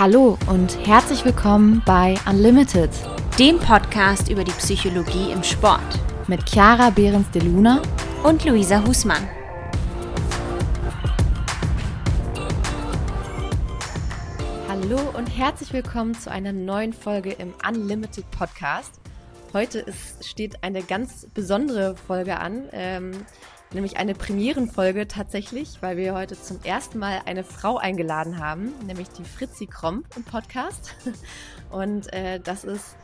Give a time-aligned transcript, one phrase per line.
[0.00, 2.88] Hallo und herzlich willkommen bei Unlimited,
[3.38, 7.82] dem Podcast über die Psychologie im Sport mit Chiara Behrens de Luna
[8.24, 9.28] und Luisa Husmann.
[14.70, 19.02] Hallo und herzlich willkommen zu einer neuen Folge im Unlimited Podcast.
[19.52, 22.70] Heute ist, steht eine ganz besondere Folge an.
[22.72, 23.10] Ähm,
[23.72, 29.08] nämlich eine Premierenfolge tatsächlich, weil wir heute zum ersten Mal eine Frau eingeladen haben, nämlich
[29.10, 30.94] die Fritzi Kromp im Podcast.
[31.70, 32.96] Und äh, das ist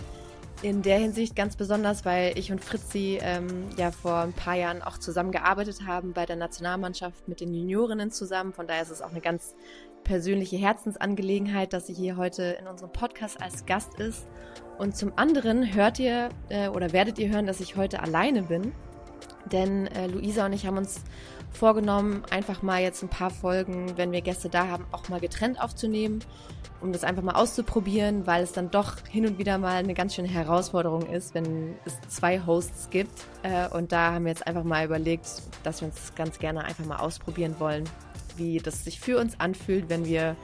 [0.62, 4.82] in der Hinsicht ganz besonders, weil ich und Fritzi ähm, ja vor ein paar Jahren
[4.82, 8.54] auch zusammengearbeitet haben bei der Nationalmannschaft mit den Juniorinnen zusammen.
[8.54, 9.54] Von daher ist es auch eine ganz
[10.02, 14.26] persönliche Herzensangelegenheit, dass sie hier heute in unserem Podcast als Gast ist.
[14.78, 18.72] Und zum anderen hört ihr äh, oder werdet ihr hören, dass ich heute alleine bin.
[19.52, 21.02] Denn äh, Luisa und ich haben uns
[21.52, 25.60] vorgenommen, einfach mal jetzt ein paar Folgen, wenn wir Gäste da haben, auch mal getrennt
[25.60, 26.20] aufzunehmen,
[26.80, 30.14] um das einfach mal auszuprobieren, weil es dann doch hin und wieder mal eine ganz
[30.14, 33.24] schöne Herausforderung ist, wenn es zwei Hosts gibt.
[33.42, 36.84] Äh, und da haben wir jetzt einfach mal überlegt, dass wir uns ganz gerne einfach
[36.84, 37.84] mal ausprobieren wollen,
[38.36, 40.36] wie das sich für uns anfühlt, wenn wir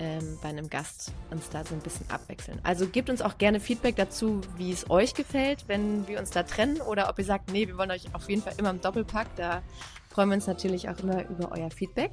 [0.00, 2.58] ähm, bei einem Gast uns da so ein bisschen abwechseln.
[2.62, 6.42] Also gebt uns auch gerne Feedback dazu, wie es euch gefällt, wenn wir uns da
[6.42, 9.28] trennen oder ob ihr sagt, nee, wir wollen euch auf jeden Fall immer im Doppelpack.
[9.36, 9.62] Da
[10.08, 12.12] freuen wir uns natürlich auch immer über euer Feedback.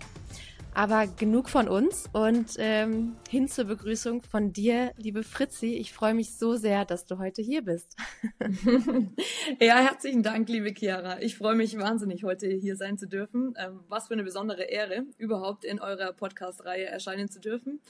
[0.77, 5.73] Aber genug von uns und ähm, hin zur Begrüßung von dir, liebe Fritzi.
[5.73, 7.95] Ich freue mich so sehr, dass du heute hier bist.
[9.59, 11.19] ja, herzlichen Dank, liebe Chiara.
[11.19, 13.55] Ich freue mich wahnsinnig, heute hier sein zu dürfen.
[13.57, 17.81] Ähm, was für eine besondere Ehre, überhaupt in eurer Podcast-Reihe erscheinen zu dürfen.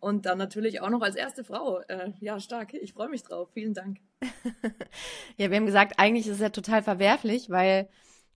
[0.00, 1.78] Und dann natürlich auch noch als erste Frau.
[1.82, 2.74] Äh, ja, stark.
[2.74, 3.50] Ich freue mich drauf.
[3.54, 3.98] Vielen Dank.
[5.36, 7.88] ja, wir haben gesagt, eigentlich ist es ja total verwerflich, weil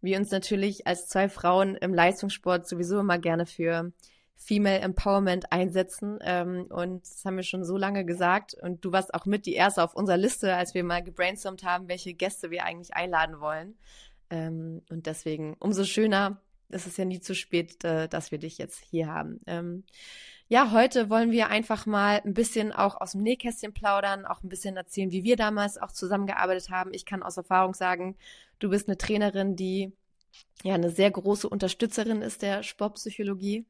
[0.07, 3.93] wir uns natürlich als zwei Frauen im Leistungssport sowieso immer gerne für
[4.37, 6.19] Female Empowerment einsetzen.
[6.23, 8.55] Ähm, und das haben wir schon so lange gesagt.
[8.55, 11.89] Und du warst auch mit die erste auf unserer Liste, als wir mal gebrainstormt haben,
[11.89, 13.77] welche Gäste wir eigentlich einladen wollen.
[14.31, 18.59] Ähm, und deswegen umso schöner, es ist ja nie zu spät, äh, dass wir dich
[18.59, 19.41] jetzt hier haben.
[19.47, 19.85] Ähm,
[20.49, 24.49] ja, heute wollen wir einfach mal ein bisschen auch aus dem Nähkästchen plaudern, auch ein
[24.49, 26.95] bisschen erzählen, wie wir damals auch zusammengearbeitet haben.
[26.95, 28.17] Ich kann aus Erfahrung sagen,
[28.61, 29.93] du bist eine Trainerin, die
[30.63, 33.67] ja eine sehr große Unterstützerin ist der Sportpsychologie.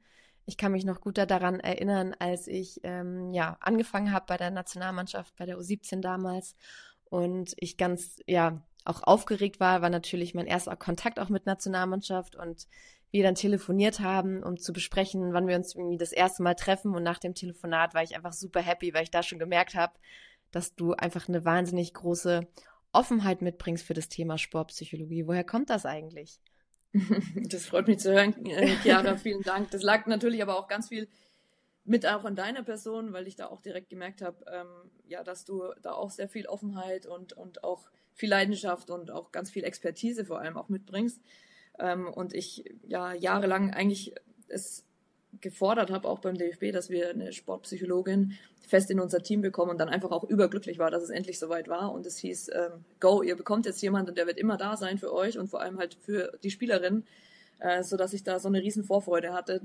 [0.46, 4.50] Ich kann mich noch gut daran erinnern, als ich ähm, ja angefangen habe bei der
[4.50, 6.54] Nationalmannschaft, bei der U17 damals
[7.04, 12.36] und ich ganz ja auch aufgeregt war, war natürlich mein erster Kontakt auch mit Nationalmannschaft
[12.36, 12.68] und
[13.10, 16.94] wir dann telefoniert haben, um zu besprechen, wann wir uns irgendwie das erste Mal treffen.
[16.94, 19.94] Und nach dem Telefonat war ich einfach super happy, weil ich da schon gemerkt habe,
[20.50, 22.46] dass du einfach eine wahnsinnig große
[22.92, 25.26] Offenheit mitbringst für das Thema Sportpsychologie.
[25.26, 26.40] Woher kommt das eigentlich?
[27.48, 29.16] Das freut mich zu hören, äh, Chiara.
[29.16, 29.70] Vielen Dank.
[29.70, 31.08] Das lag natürlich aber auch ganz viel
[31.84, 35.44] mit auch in deiner Person, weil ich da auch direkt gemerkt habe, ähm, ja, dass
[35.44, 39.62] du da auch sehr viel Offenheit und, und auch viel Leidenschaft und auch ganz viel
[39.62, 41.20] Expertise vor allem auch mitbringst.
[41.78, 44.14] Ähm, und ich ja jahrelang eigentlich
[44.48, 44.84] es
[45.40, 48.36] gefordert habe, auch beim DFB, dass wir eine Sportpsychologin
[48.66, 51.68] fest in unser Team bekommen und dann einfach auch überglücklich war, dass es endlich soweit
[51.68, 51.92] war.
[51.92, 55.12] Und es hieß, ähm, go, ihr bekommt jetzt jemanden, der wird immer da sein für
[55.12, 57.04] euch und vor allem halt für die Spielerin,
[57.60, 59.60] äh, so dass ich da so eine riesen Vorfreude hatte,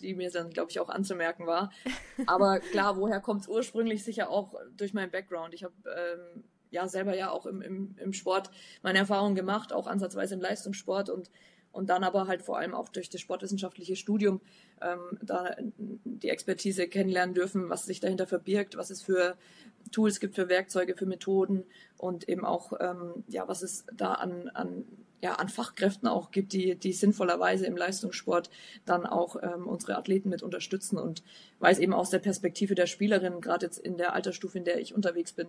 [0.00, 1.72] die mir dann, glaube ich, auch anzumerken war.
[2.26, 4.04] Aber klar, woher kommt es ursprünglich?
[4.04, 5.52] Sicher auch durch meinen Background.
[5.54, 8.50] Ich habe ähm, ja selber ja auch im, im, im Sport
[8.82, 11.30] meine Erfahrungen gemacht, auch ansatzweise im Leistungssport und
[11.74, 14.40] und dann aber halt vor allem auch durch das sportwissenschaftliche Studium
[14.80, 15.56] ähm, da
[16.04, 19.36] die Expertise kennenlernen dürfen, was sich dahinter verbirgt, was es für
[19.90, 21.64] Tools gibt, für Werkzeuge, für Methoden
[21.98, 24.84] und eben auch, ähm, ja, was es da an, an,
[25.20, 28.50] ja, an Fachkräften auch gibt, die, die sinnvollerweise im Leistungssport
[28.84, 30.96] dann auch ähm, unsere Athleten mit unterstützen.
[30.96, 31.22] Und
[31.58, 34.94] weiß eben aus der Perspektive der Spielerin, gerade jetzt in der Altersstufe, in der ich
[34.94, 35.48] unterwegs bin,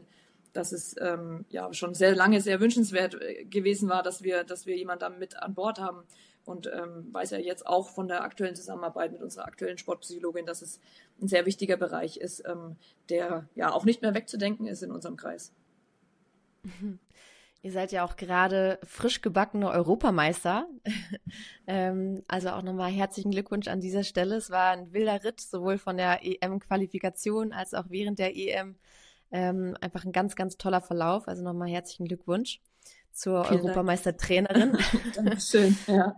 [0.55, 4.65] dass es ähm, ja schon sehr lange sehr wünschenswert äh, gewesen war, dass wir, dass
[4.65, 6.03] wir jemanden da mit an Bord haben.
[6.45, 10.61] Und ähm, weiß ja jetzt auch von der aktuellen Zusammenarbeit mit unserer aktuellen Sportpsychologin, dass
[10.61, 10.79] es
[11.19, 12.75] ein sehr wichtiger Bereich ist, ähm,
[13.09, 15.51] der ja auch nicht mehr wegzudenken ist in unserem Kreis.
[17.63, 20.67] Ihr seid ja auch gerade frisch gebackene Europameister.
[21.67, 24.35] ähm, also auch nochmal herzlichen Glückwunsch an dieser Stelle.
[24.35, 28.75] Es war ein wilder Ritt, sowohl von der EM-Qualifikation als auch während der EM.
[29.35, 31.27] Ähm, einfach ein ganz, ganz toller Verlauf.
[31.27, 32.61] Also nochmal herzlichen Glückwunsch
[33.11, 34.77] zur Europameistertrainerin.
[35.15, 36.15] Dankeschön, ja.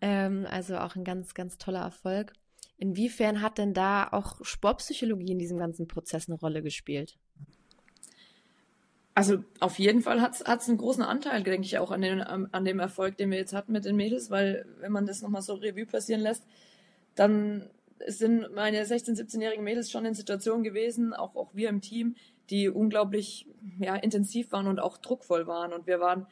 [0.00, 2.32] ähm, also auch ein ganz, ganz toller Erfolg.
[2.78, 7.18] Inwiefern hat denn da auch Sportpsychologie in diesem ganzen Prozess eine Rolle gespielt?
[9.14, 12.64] Also auf jeden Fall hat es einen großen Anteil, denke ich, auch an, den, an
[12.64, 15.54] dem Erfolg, den wir jetzt hatten mit den Mädels, weil wenn man das nochmal so
[15.54, 16.46] Revue passieren lässt,
[17.16, 17.68] dann
[18.06, 22.16] es sind meine 16-, 17-jährigen Mädels schon in Situationen gewesen, auch, auch wir im Team,
[22.50, 23.46] die unglaublich
[23.78, 25.72] ja, intensiv waren und auch druckvoll waren.
[25.72, 26.26] Und wir waren,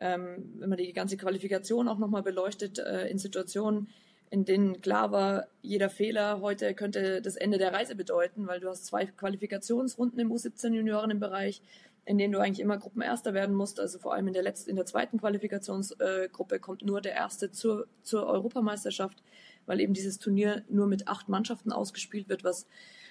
[0.00, 3.88] ähm, wenn man die ganze Qualifikation auch nochmal beleuchtet, äh, in Situationen,
[4.30, 8.68] in denen klar war, jeder Fehler heute könnte das Ende der Reise bedeuten, weil du
[8.68, 11.62] hast zwei Qualifikationsrunden im U17-Juniorenbereich,
[12.06, 13.80] in denen du eigentlich immer Gruppenerster werden musst.
[13.80, 17.86] Also vor allem in der letzten, in der zweiten Qualifikationsgruppe kommt nur der Erste zur,
[18.02, 19.22] zur Europameisterschaft,
[19.66, 22.66] weil eben dieses Turnier nur mit acht Mannschaften ausgespielt wird, was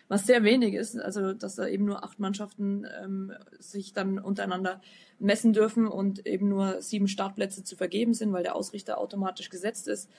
[0.08, 4.82] was sehr wenig ist, also dass da eben nur acht Mannschaften ähm, sich dann untereinander
[5.20, 9.88] messen dürfen und eben nur sieben Startplätze zu vergeben sind, weil der Ausrichter automatisch gesetzt
[9.88, 10.10] ist.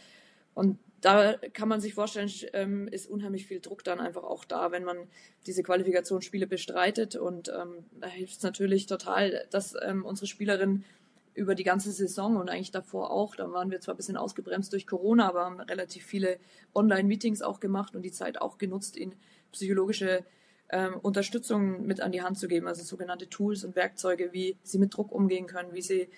[0.54, 4.72] Und da kann man sich vorstellen, ähm, ist unheimlich viel Druck dann einfach auch da,
[4.72, 4.96] wenn man
[5.46, 7.16] diese Qualifikationsspiele bestreitet.
[7.16, 10.84] Und ähm, da hilft es natürlich total, dass ähm, unsere Spielerinnen
[11.34, 14.72] über die ganze Saison und eigentlich davor auch, da waren wir zwar ein bisschen ausgebremst
[14.72, 16.38] durch Corona, aber haben relativ viele
[16.74, 19.14] Online-Meetings auch gemacht und die Zeit auch genutzt, ihnen
[19.52, 20.24] psychologische
[20.70, 24.78] ähm, Unterstützung mit an die Hand zu geben, also sogenannte Tools und Werkzeuge, wie sie
[24.78, 26.08] mit Druck umgehen können, wie sie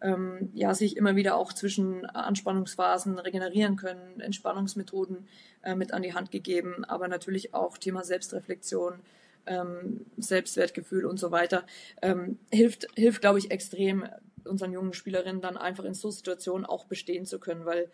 [0.00, 5.26] ähm, ja, sich immer wieder auch zwischen Anspannungsphasen regenerieren können, Entspannungsmethoden
[5.62, 9.00] äh, mit an die Hand gegeben, aber natürlich auch Thema Selbstreflexion,
[9.46, 11.64] ähm, Selbstwertgefühl und so weiter,
[12.02, 14.04] ähm, hilft, hilft, glaube ich, extrem
[14.46, 17.90] unseren jungen Spielerinnen dann einfach in so Situationen auch bestehen zu können, weil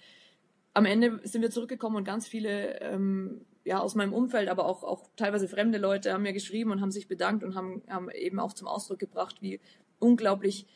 [0.72, 4.82] am Ende sind wir zurückgekommen und ganz viele ähm, ja aus meinem Umfeld, aber auch,
[4.84, 8.38] auch teilweise fremde Leute haben mir geschrieben und haben sich bedankt und haben, haben eben
[8.38, 9.60] auch zum Ausdruck gebracht, wie
[9.98, 10.66] unglaublich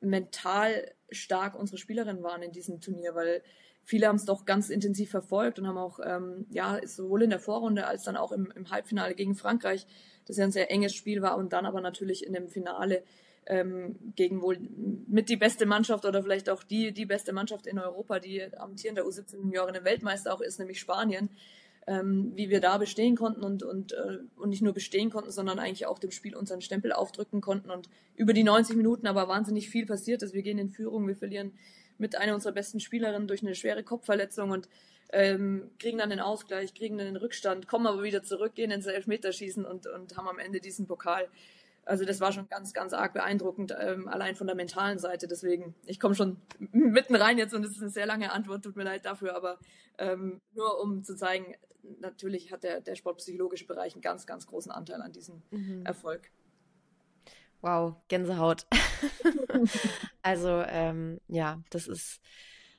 [0.00, 3.42] mental stark unsere Spielerinnen waren in diesem Turnier, weil
[3.84, 7.38] viele haben es doch ganz intensiv verfolgt und haben auch, ähm, ja, sowohl in der
[7.38, 9.86] Vorrunde als dann auch im, im Halbfinale gegen Frankreich,
[10.26, 13.02] das ja ein sehr enges Spiel war und dann aber natürlich in dem Finale
[13.46, 14.58] ähm, gegen wohl
[15.06, 19.02] mit die beste Mannschaft oder vielleicht auch die, die beste Mannschaft in Europa, die amtierende
[19.02, 21.28] U17 Junioren Weltmeister auch ist, nämlich Spanien
[21.86, 25.58] ähm, wie wir da bestehen konnten und, und, äh, und nicht nur bestehen konnten, sondern
[25.58, 27.70] eigentlich auch dem Spiel unseren Stempel aufdrücken konnten.
[27.70, 30.34] Und über die 90 Minuten aber wahnsinnig viel passiert ist.
[30.34, 31.52] Wir gehen in Führung, wir verlieren
[31.98, 34.68] mit einer unserer besten Spielerinnen durch eine schwere Kopfverletzung und
[35.12, 38.86] ähm, kriegen dann den Ausgleich, kriegen dann den Rückstand, kommen aber wieder zurück, gehen ins
[38.86, 41.28] Elfmeterschießen und, und haben am Ende diesen Pokal.
[41.86, 45.28] Also das war schon ganz, ganz arg beeindruckend, ähm, allein von der mentalen Seite.
[45.28, 46.38] Deswegen, ich komme schon
[46.72, 49.58] mitten rein jetzt und es ist eine sehr lange Antwort, tut mir leid dafür, aber
[49.98, 51.54] ähm, nur um zu zeigen,
[52.00, 55.84] natürlich hat der, der sportpsychologische Bereich einen ganz, ganz großen Anteil an diesem mhm.
[55.84, 56.30] Erfolg.
[57.60, 58.66] Wow, Gänsehaut.
[60.22, 62.20] also ähm, ja, das ist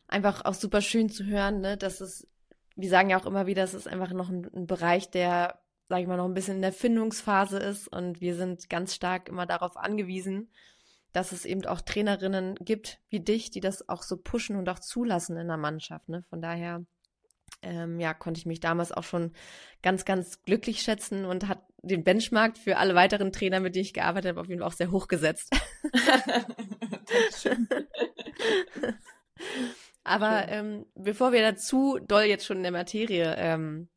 [0.07, 1.77] einfach auch super schön zu hören, ne?
[1.77, 2.27] dass es,
[2.75, 6.01] wir sagen ja auch immer wieder, es ist einfach noch ein, ein Bereich, der, sage
[6.01, 9.45] ich mal, noch ein bisschen in der Findungsphase ist und wir sind ganz stark immer
[9.45, 10.51] darauf angewiesen,
[11.13, 14.79] dass es eben auch Trainerinnen gibt wie dich, die das auch so pushen und auch
[14.79, 16.09] zulassen in der Mannschaft.
[16.09, 16.23] Ne?
[16.29, 16.83] Von daher
[17.61, 19.31] ähm, ja, konnte ich mich damals auch schon
[19.81, 23.93] ganz, ganz glücklich schätzen und hat den Benchmark für alle weiteren Trainer, mit denen ich
[23.93, 25.55] gearbeitet habe, auf jeden Fall auch sehr hoch gesetzt.
[30.03, 33.87] Aber ähm, bevor wir dazu doll jetzt schon in der Materie ähm,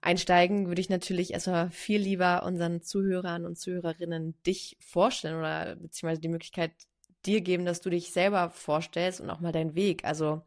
[0.00, 6.20] einsteigen, würde ich natürlich erstmal viel lieber unseren Zuhörern und Zuhörerinnen dich vorstellen oder beziehungsweise
[6.20, 6.72] die Möglichkeit
[7.26, 10.04] dir geben, dass du dich selber vorstellst und auch mal deinen Weg.
[10.04, 10.42] Also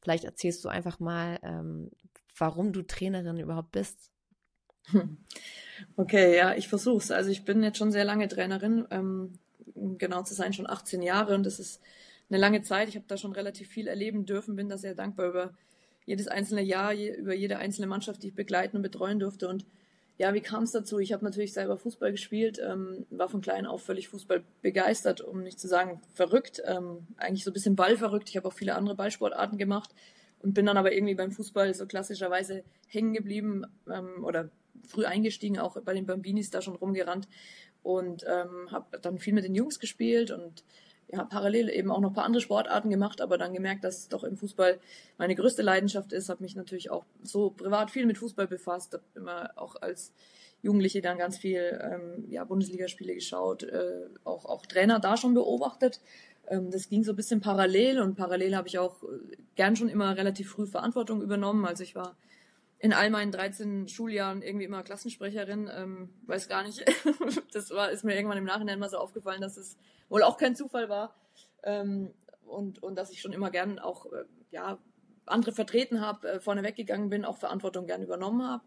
[0.00, 1.90] Vielleicht erzählst du einfach mal, ähm,
[2.36, 4.10] warum du Trainerin überhaupt bist.
[5.96, 7.10] Okay, ja, ich versuch's.
[7.10, 9.38] Also ich bin jetzt schon sehr lange Trainerin, ähm,
[9.96, 11.80] genau zu sein, schon 18 Jahre und das ist
[12.28, 12.90] eine lange Zeit.
[12.90, 15.54] Ich habe da schon relativ viel erleben dürfen, bin da sehr dankbar über
[16.06, 19.48] jedes einzelne Jahr, je, über jede einzelne Mannschaft, die ich begleiten und betreuen durfte.
[19.48, 19.64] Und
[20.18, 20.98] ja, wie kam es dazu?
[20.98, 25.42] Ich habe natürlich selber Fußball gespielt, ähm, war von klein auf völlig Fußball begeistert, um
[25.42, 28.28] nicht zu sagen verrückt, ähm, eigentlich so ein bisschen ballverrückt.
[28.28, 29.94] Ich habe auch viele andere Ballsportarten gemacht
[30.42, 34.50] und bin dann aber irgendwie beim Fußball so klassischerweise hängen geblieben ähm, oder
[34.86, 37.28] früh eingestiegen, auch bei den Bambinis da schon rumgerannt
[37.82, 40.64] und ähm, habe dann viel mit den Jungs gespielt und
[41.12, 44.08] ja, parallel eben auch noch ein paar andere Sportarten gemacht, aber dann gemerkt, dass es
[44.08, 44.78] doch im Fußball
[45.18, 49.04] meine größte Leidenschaft ist, habe mich natürlich auch so privat viel mit Fußball befasst, habe
[49.14, 50.12] immer auch als
[50.62, 56.00] Jugendliche dann ganz viel ähm, ja, Bundesligaspiele geschaut, äh, auch, auch Trainer da schon beobachtet.
[56.48, 59.88] Ähm, das ging so ein bisschen parallel und parallel habe ich auch äh, gern schon
[59.88, 61.64] immer relativ früh Verantwortung übernommen.
[61.64, 62.16] Also ich war
[62.80, 66.82] in all meinen 13 Schuljahren irgendwie immer Klassensprecherin, ähm, weiß gar nicht.
[67.52, 69.76] das war, ist mir irgendwann im Nachhinein mal so aufgefallen, dass es
[70.08, 71.14] wohl auch kein Zufall war.
[71.62, 72.14] Ähm,
[72.46, 74.78] und, und dass ich schon immer gern auch äh, ja,
[75.26, 78.64] andere vertreten habe, äh, vorne weggegangen bin, auch Verantwortung gern übernommen habe.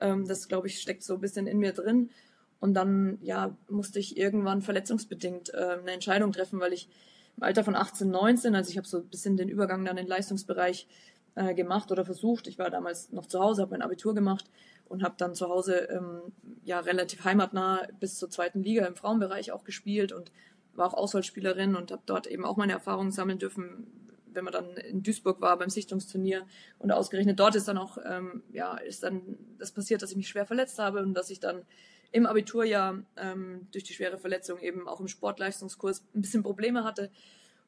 [0.00, 2.10] Ähm, das, glaube ich, steckt so ein bisschen in mir drin.
[2.60, 6.90] Und dann ja, musste ich irgendwann verletzungsbedingt äh, eine Entscheidung treffen, weil ich
[7.38, 10.04] im Alter von 18, 19, also ich habe so ein bisschen den Übergang dann in
[10.04, 10.86] den Leistungsbereich
[11.36, 12.46] äh, gemacht oder versucht.
[12.46, 14.46] Ich war damals noch zu Hause, habe mein Abitur gemacht
[14.86, 16.32] und habe dann zu Hause ähm,
[16.64, 20.32] ja relativ heimatnah bis zur zweiten Liga im Frauenbereich auch gespielt und
[20.74, 23.86] war auch Auswahlspielerin und habe dort eben auch meine Erfahrungen sammeln dürfen,
[24.32, 26.46] wenn man dann in Duisburg war beim Sichtungsturnier
[26.78, 30.28] und ausgerechnet dort ist dann auch ähm, ja ist dann das passiert, dass ich mich
[30.28, 31.66] schwer verletzt habe und dass ich dann
[32.12, 37.10] im Abiturjahr ähm, durch die schwere Verletzung eben auch im Sportleistungskurs ein bisschen Probleme hatte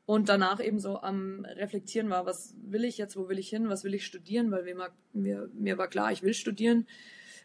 [0.09, 3.69] und danach eben so am Reflektieren war, was will ich jetzt, wo will ich hin,
[3.69, 6.87] was will ich studieren, weil mir, mir, mir war klar, ich will studieren,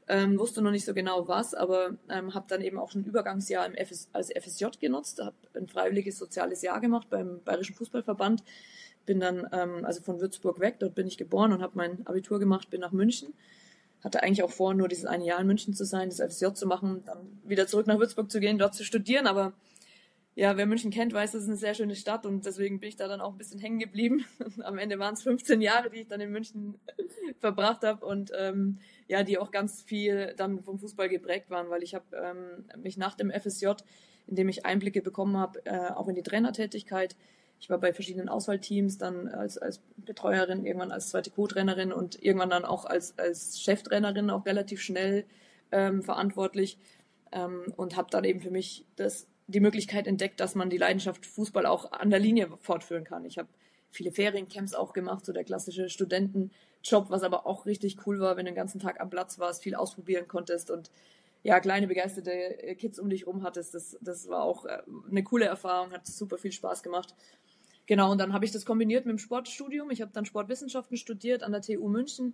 [0.08, 3.66] ähm, wusste noch nicht so genau was, aber ähm, habe dann eben auch ein Übergangsjahr
[3.66, 8.46] im FS, als FSJ genutzt, habe ein freiwilliges soziales Jahr gemacht beim Bayerischen Fußballverband,
[9.06, 12.40] bin dann ähm, also von Würzburg weg, dort bin ich geboren und habe mein Abitur
[12.40, 13.34] gemacht, bin nach München.
[14.06, 16.66] Hatte eigentlich auch vor, nur dieses eine Jahr in München zu sein, das FSJ zu
[16.66, 19.52] machen, dann wieder zurück nach Würzburg zu gehen, dort zu studieren, aber
[20.36, 22.96] ja, wer München kennt, weiß, das ist eine sehr schöne Stadt und deswegen bin ich
[22.96, 24.26] da dann auch ein bisschen hängen geblieben.
[24.64, 26.76] Am Ende waren es 15 Jahre, die ich dann in München
[27.40, 31.84] verbracht habe und ähm, ja, die auch ganz viel dann vom Fußball geprägt waren, weil
[31.84, 33.74] ich habe ähm, mich nach dem FSJ,
[34.26, 37.16] in dem ich Einblicke bekommen habe, äh, auch in die Trainertätigkeit.
[37.60, 42.50] Ich war bei verschiedenen Auswahlteams, dann als, als Betreuerin, irgendwann als zweite Co-Trainerin und irgendwann
[42.50, 45.26] dann auch als, als Cheftrainerin auch relativ schnell
[45.72, 46.80] ähm, verantwortlich
[47.32, 51.26] ähm, und habe dann eben für mich das die Möglichkeit entdeckt, dass man die Leidenschaft
[51.26, 53.26] Fußball auch an der Linie fortführen kann.
[53.26, 53.50] Ich habe
[53.92, 58.46] viele Feriencamps auch gemacht, so der klassische Studentenjob, was aber auch richtig cool war, wenn
[58.46, 60.90] du den ganzen Tag am Platz warst, viel ausprobieren konntest und
[61.44, 63.74] ja, kleine begeisterte Kids um dich rum hattest.
[63.74, 67.14] Das, das war auch äh, eine coole Erfahrung, hat super viel Spaß gemacht.
[67.86, 69.92] Genau, und dann habe ich das kombiniert mit dem Sportstudium.
[69.92, 72.34] Ich habe dann Sportwissenschaften studiert an der TU München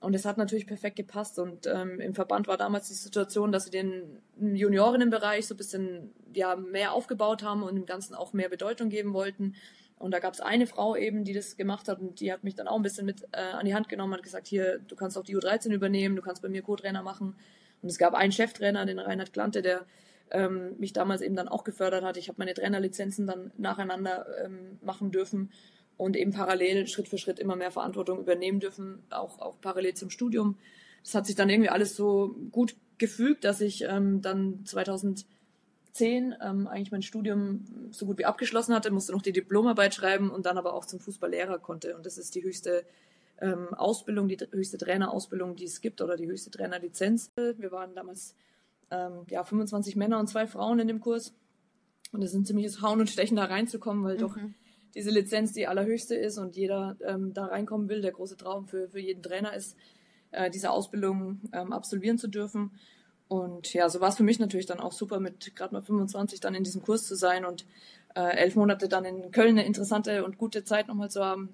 [0.00, 1.38] und es hat natürlich perfekt gepasst.
[1.38, 6.12] Und ähm, im Verband war damals die Situation, dass sie den Juniorinnenbereich so ein bisschen
[6.34, 9.54] ja, mehr aufgebaut haben und dem Ganzen auch mehr Bedeutung geben wollten.
[9.98, 12.54] Und da gab es eine Frau eben, die das gemacht hat und die hat mich
[12.54, 15.18] dann auch ein bisschen mit äh, an die Hand genommen und gesagt, hier, du kannst
[15.18, 17.34] auch die U13 übernehmen, du kannst bei mir Co-Trainer machen.
[17.82, 19.86] Und es gab einen Cheftrainer, den Reinhard Klante, der
[20.30, 22.16] ähm, mich damals eben dann auch gefördert hat.
[22.16, 25.50] Ich habe meine Trainerlizenzen dann nacheinander ähm, machen dürfen
[25.98, 30.08] und eben parallel Schritt für Schritt immer mehr Verantwortung übernehmen dürfen, auch, auch parallel zum
[30.08, 30.56] Studium.
[31.02, 35.26] Das hat sich dann irgendwie alles so gut gefügt, dass ich ähm, dann 2010
[36.00, 40.46] ähm, eigentlich mein Studium so gut wie abgeschlossen hatte, musste noch die Diplomarbeit schreiben und
[40.46, 41.96] dann aber auch zum Fußballlehrer konnte.
[41.96, 42.84] Und das ist die höchste
[43.40, 47.30] ähm, Ausbildung, die höchste Trainerausbildung, die es gibt oder die höchste Trainerlizenz.
[47.36, 48.36] Wir waren damals
[48.92, 51.34] ähm, ja 25 Männer und zwei Frauen in dem Kurs
[52.12, 54.20] und es ist ein ziemliches Hauen und Stechen da reinzukommen, weil mhm.
[54.20, 54.36] doch
[54.94, 58.00] diese Lizenz die allerhöchste ist und jeder ähm, da reinkommen will.
[58.00, 59.76] Der große Traum für, für jeden Trainer ist,
[60.30, 62.72] äh, diese Ausbildung ähm, absolvieren zu dürfen.
[63.28, 66.40] Und ja, so war es für mich natürlich dann auch super, mit gerade mal 25
[66.40, 67.66] dann in diesem Kurs zu sein und
[68.14, 71.50] äh, elf Monate dann in Köln eine interessante und gute Zeit nochmal zu haben.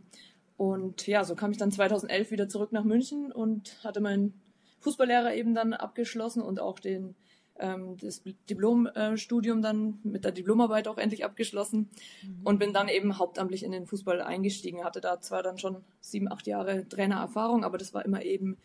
[0.57, 4.41] Und ja, so kam ich dann 2011 wieder zurück nach München und hatte meinen
[4.81, 7.17] Fußballlehrer eben dann abgeschlossen und auch den
[7.58, 11.88] ähm, das Diplomstudium dann mit der Diplomarbeit auch endlich abgeschlossen
[12.23, 12.40] mhm.
[12.44, 14.84] und bin dann eben hauptamtlich in den Fußball eingestiegen.
[14.84, 18.56] Hatte da zwar dann schon sieben, acht Jahre Trainererfahrung, aber das war immer eben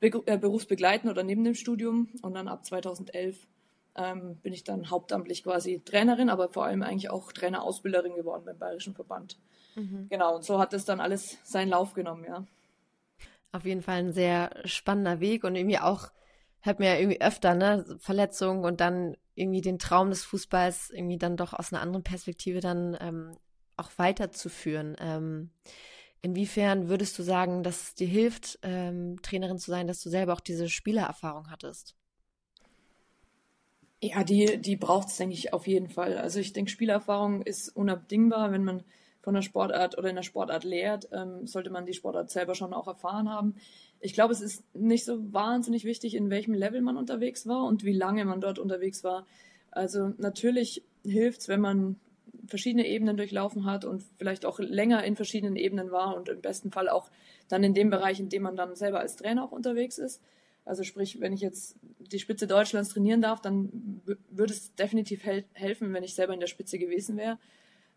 [0.00, 2.08] äh, berufsbegleitend oder neben dem Studium.
[2.22, 3.46] Und dann ab 2011
[3.96, 8.58] ähm, bin ich dann hauptamtlich quasi Trainerin, aber vor allem eigentlich auch Trainerausbilderin geworden beim
[8.58, 9.38] Bayerischen Verband.
[9.74, 10.06] Mhm.
[10.08, 12.44] Genau, und so hat das dann alles seinen Lauf genommen, ja.
[13.52, 16.10] Auf jeden Fall ein sehr spannender Weg und irgendwie auch
[16.60, 21.18] hört mir ja irgendwie öfter, ne, Verletzungen und dann irgendwie den Traum des Fußballs irgendwie
[21.18, 23.36] dann doch aus einer anderen Perspektive dann ähm,
[23.76, 24.96] auch weiterzuführen.
[24.98, 25.50] Ähm,
[26.22, 30.32] inwiefern würdest du sagen, dass es dir hilft, ähm, Trainerin zu sein, dass du selber
[30.32, 31.94] auch diese Spielererfahrung hattest?
[34.02, 36.18] Ja, die, die braucht es, denke ich, auf jeden Fall.
[36.18, 38.84] Also ich denke, Spielerfahrung ist unabdingbar, wenn man
[39.22, 42.72] von der Sportart oder in der Sportart lehrt, ähm, sollte man die Sportart selber schon
[42.72, 43.56] auch erfahren haben
[44.00, 47.84] ich glaube, es ist nicht so wahnsinnig wichtig, in welchem Level man unterwegs war und
[47.84, 49.26] wie lange man dort unterwegs war.
[49.70, 51.96] Also natürlich hilft es, wenn man
[52.46, 56.70] verschiedene Ebenen durchlaufen hat und vielleicht auch länger in verschiedenen Ebenen war und im besten
[56.70, 57.10] Fall auch
[57.48, 60.22] dann in dem Bereich, in dem man dann selber als Trainer auch unterwegs ist.
[60.64, 65.44] Also sprich, wenn ich jetzt die Spitze Deutschlands trainieren darf, dann würde es definitiv hel
[65.52, 67.38] helfen, wenn ich selber in der Spitze gewesen wäre.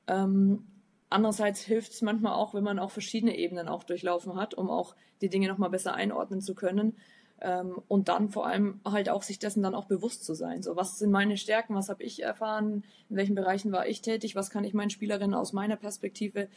[0.08, 0.66] Ähm,
[1.10, 4.96] Andererseits hilft es manchmal auch, wenn man auch verschiedene Ebenen auch durchlaufen hat, um auch
[5.22, 6.96] die Dinge nochmal besser einordnen zu können.
[7.42, 10.62] Ähm, und dann vor allem halt auch sich dessen dann auch bewusst zu sein.
[10.62, 14.36] So, was sind meine Stärken, was habe ich erfahren, in welchen Bereichen war ich tätig,
[14.36, 16.50] was kann ich meinen Spielerinnen aus meiner Perspektive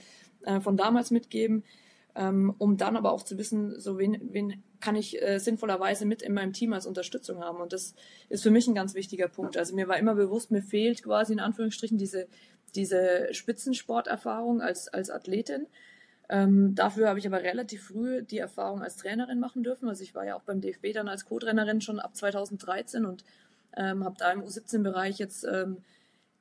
[0.42, 1.62] äh, von damals mitgeben,
[2.14, 6.20] ähm, um dann aber auch zu wissen, so wen, wen kann ich äh, sinnvollerweise mit
[6.20, 7.60] in meinem Team als Unterstützung haben.
[7.60, 7.94] Und das
[8.28, 9.56] ist für mich ein ganz wichtiger Punkt.
[9.56, 12.26] Also mir war immer bewusst, mir fehlt quasi in Anführungsstrichen diese
[12.74, 15.66] diese Spitzensporterfahrung als, als Athletin.
[16.28, 19.88] Ähm, dafür habe ich aber relativ früh die Erfahrung als Trainerin machen dürfen.
[19.88, 23.24] Also ich war ja auch beim DFB dann als Co-Trainerin schon ab 2013 und
[23.76, 25.78] ähm, habe da im U17-Bereich jetzt ähm,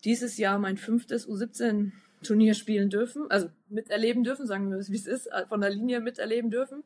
[0.04, 5.08] dieses Jahr mein fünftes U17-Turnier spielen dürfen, also miterleben dürfen, sagen wir es wie es
[5.08, 6.84] ist, äh, von der Linie miterleben dürfen.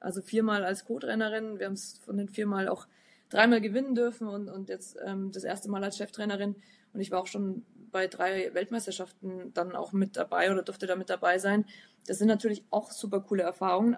[0.00, 2.86] Also viermal als Co-Trainerin, wir haben es von den viermal auch
[3.30, 6.56] dreimal gewinnen dürfen und, und jetzt ähm, das erste Mal als Cheftrainerin.
[6.92, 7.64] Und ich war auch schon
[7.98, 11.64] bei drei Weltmeisterschaften dann auch mit dabei oder durfte da mit dabei sein.
[12.06, 13.96] Das sind natürlich auch super coole Erfahrungen.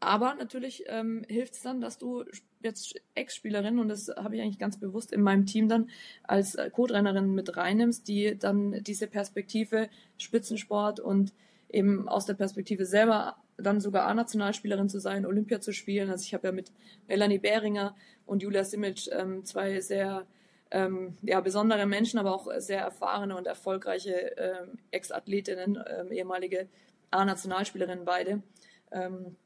[0.00, 2.24] Aber natürlich ähm, hilft es dann, dass du
[2.60, 5.88] jetzt Ex-Spielerin, und das habe ich eigentlich ganz bewusst in meinem Team dann
[6.24, 9.88] als äh, Co-Trainerin mit reinnimmst, die dann diese Perspektive
[10.18, 11.32] Spitzensport und
[11.70, 16.10] eben aus der Perspektive selber dann sogar A-Nationalspielerin zu sein, Olympia zu spielen.
[16.10, 16.72] Also ich habe ja mit
[17.06, 17.94] Melanie Behringer
[18.26, 20.26] und Julia Simic ähm, zwei sehr
[20.70, 26.68] ähm, ja, besondere Menschen, aber auch sehr erfahrene und erfolgreiche ähm, Ex-Athletinnen, ähm, ehemalige
[27.10, 28.42] A-Nationalspielerinnen beide.
[28.90, 29.36] Ähm,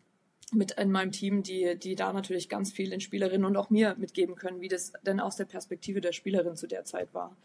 [0.53, 3.95] mit in meinem Team, die, die da natürlich ganz viel den Spielerinnen und auch mir
[3.99, 7.37] mitgeben können, wie das denn aus der Perspektive der Spielerin zu der Zeit war.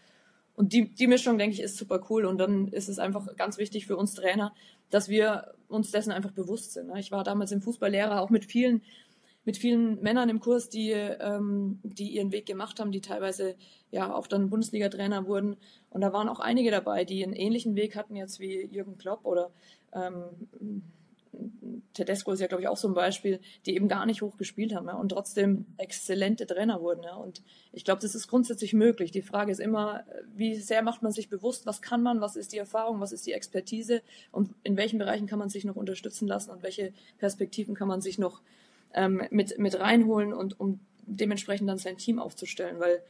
[0.56, 2.26] Und die, die Mischung, denke ich, ist super cool.
[2.26, 4.54] Und dann ist es einfach ganz wichtig für uns Trainer,
[4.90, 6.96] dass wir uns dessen einfach bewusst sind.
[6.98, 8.82] Ich war damals im Fußballlehrer auch mit vielen,
[9.46, 13.56] mit vielen Männern im Kurs, die, ähm, die ihren Weg gemacht haben, die teilweise
[13.92, 15.56] ja auch dann Bundesliga-Trainer wurden.
[15.90, 19.24] Und da waren auch einige dabei, die einen ähnlichen Weg hatten jetzt wie Jürgen Klopp
[19.24, 19.52] oder
[19.94, 20.24] ähm,
[21.94, 24.76] Tedesco ist ja, glaube ich, auch so ein Beispiel, die eben gar nicht hoch gespielt
[24.76, 27.04] haben ja, und trotzdem exzellente Trainer wurden.
[27.04, 27.16] Ja.
[27.16, 29.12] Und ich glaube, das ist grundsätzlich möglich.
[29.12, 30.04] Die Frage ist immer,
[30.36, 33.26] wie sehr macht man sich bewusst, was kann man, was ist die Erfahrung, was ist
[33.26, 37.76] die Expertise und in welchen Bereichen kann man sich noch unterstützen lassen und welche Perspektiven
[37.76, 38.42] kann man sich noch
[38.94, 42.80] ähm, mit, mit reinholen und um dementsprechend dann sein Team aufzustellen.
[42.80, 43.02] Weil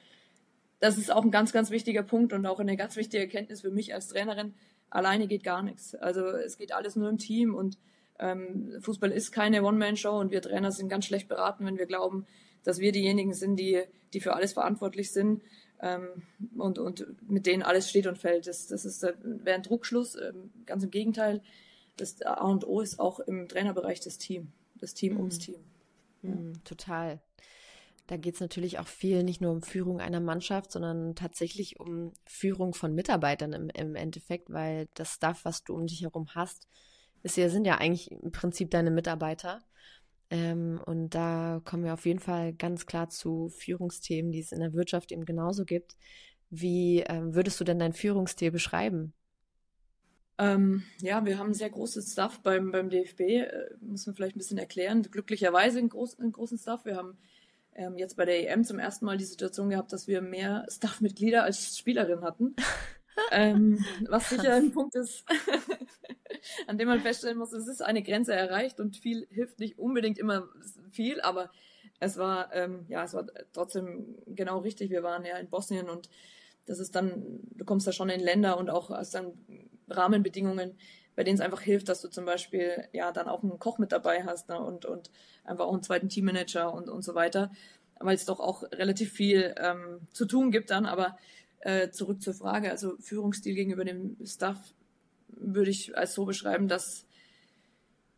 [0.79, 3.71] das ist auch ein ganz, ganz wichtiger Punkt und auch eine ganz wichtige Erkenntnis für
[3.71, 4.53] mich als Trainerin.
[4.89, 5.95] Alleine geht gar nichts.
[5.95, 7.77] Also es geht alles nur im Team und
[8.19, 12.25] ähm, Fußball ist keine One-Man-Show und wir Trainer sind ganz schlecht beraten, wenn wir glauben,
[12.63, 13.83] dass wir diejenigen sind, die,
[14.13, 15.41] die für alles verantwortlich sind
[15.81, 16.07] ähm,
[16.57, 18.47] und, und mit denen alles steht und fällt.
[18.47, 20.15] Das, das ist, äh, wäre ein Druckschluss.
[20.15, 21.41] Ähm, ganz im Gegenteil.
[21.97, 24.51] Das A und O ist auch im Trainerbereich das Team.
[24.75, 25.19] Das Team mhm.
[25.19, 25.55] ums Team.
[26.21, 26.31] Ja.
[26.31, 27.21] Mhm, total.
[28.07, 32.13] Da geht es natürlich auch viel nicht nur um Führung einer Mannschaft, sondern tatsächlich um
[32.25, 36.67] Führung von Mitarbeitern im, im Endeffekt, weil das Stuff, was du um dich herum hast,
[37.23, 39.63] ist ja, sind ja eigentlich im Prinzip deine Mitarbeiter.
[40.29, 44.59] Ähm, und da kommen wir auf jeden Fall ganz klar zu Führungsthemen, die es in
[44.59, 45.97] der Wirtschaft eben genauso gibt.
[46.51, 49.13] Wie ähm, würdest du denn dein Führungsstil beschreiben?
[50.37, 54.39] Ähm, ja, wir haben sehr großes Stuff beim, beim DFB, äh, muss man vielleicht ein
[54.39, 55.03] bisschen erklären.
[55.03, 56.85] Glücklicherweise einen, groß, einen großen Stuff.
[56.85, 57.17] Wir haben
[57.73, 61.43] ähm, jetzt bei der EM zum ersten Mal die Situation gehabt, dass wir mehr Staff-Mitglieder
[61.43, 62.55] als Spielerin hatten.
[63.31, 65.23] ähm, was sicher ein Punkt ist,
[66.67, 70.17] an dem man feststellen muss, es ist eine Grenze erreicht und viel hilft nicht unbedingt
[70.17, 70.49] immer
[70.91, 71.49] viel, aber
[71.99, 74.89] es war, ähm, ja, es war trotzdem genau richtig.
[74.89, 76.09] Wir waren ja in Bosnien und
[76.65, 79.33] das ist dann, du kommst da schon in Länder und auch hast dann
[79.89, 80.77] Rahmenbedingungen,
[81.15, 83.91] bei denen es einfach hilft, dass du zum Beispiel ja dann auch einen Koch mit
[83.91, 85.11] dabei hast ne, und, und
[85.43, 87.51] einfach auch einen zweiten Teammanager und, und so weiter,
[87.99, 91.17] weil es doch auch relativ viel ähm, zu tun gibt dann, aber
[91.59, 94.59] äh, zurück zur Frage, also Führungsstil gegenüber dem Staff
[95.29, 97.05] würde ich als so beschreiben, dass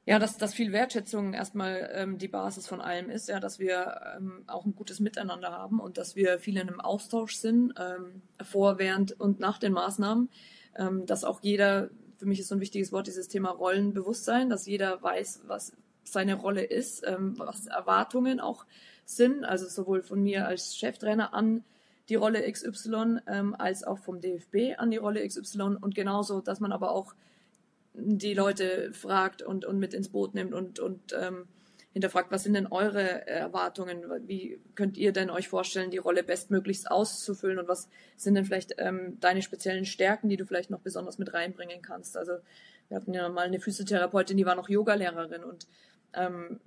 [0.08, 4.16] ja, dass, dass viel Wertschätzung erstmal ähm, die Basis von allem ist, ja, dass wir
[4.16, 8.22] ähm, auch ein gutes Miteinander haben und dass wir viel in einem Austausch sind, ähm,
[8.42, 10.30] vor, während und nach den Maßnahmen,
[10.78, 14.66] ähm, dass auch jeder, für mich ist so ein wichtiges Wort dieses Thema Rollenbewusstsein, dass
[14.66, 18.66] jeder weiß, was seine Rolle ist, ähm, was Erwartungen auch
[19.06, 21.64] sind, also sowohl von mir als Cheftrainer an
[22.10, 26.60] die Rolle XY ähm, als auch vom DFB an die Rolle XY und genauso, dass
[26.60, 27.14] man aber auch
[27.94, 31.48] die Leute fragt und, und mit ins Boot nimmt und, und ähm,
[31.98, 34.04] hinterfragt, was sind denn eure Erwartungen?
[34.28, 38.76] Wie könnt ihr denn euch vorstellen, die Rolle bestmöglichst auszufüllen und was sind denn vielleicht
[38.78, 42.18] ähm, deine speziellen Stärken, die du vielleicht noch besonders mit reinbringen kannst?
[42.18, 42.34] Also
[42.90, 45.68] wir hatten ja mal eine Physiotherapeutin, die war noch Yogalehrerin und
[46.14, 46.60] ähm,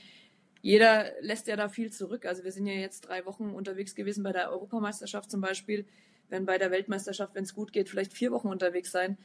[0.61, 2.25] jeder lässt ja da viel zurück.
[2.25, 5.85] Also wir sind ja jetzt drei Wochen unterwegs gewesen bei der Europameisterschaft zum Beispiel.
[6.29, 9.17] Wenn bei der Weltmeisterschaft, wenn es gut geht, vielleicht vier Wochen unterwegs sein.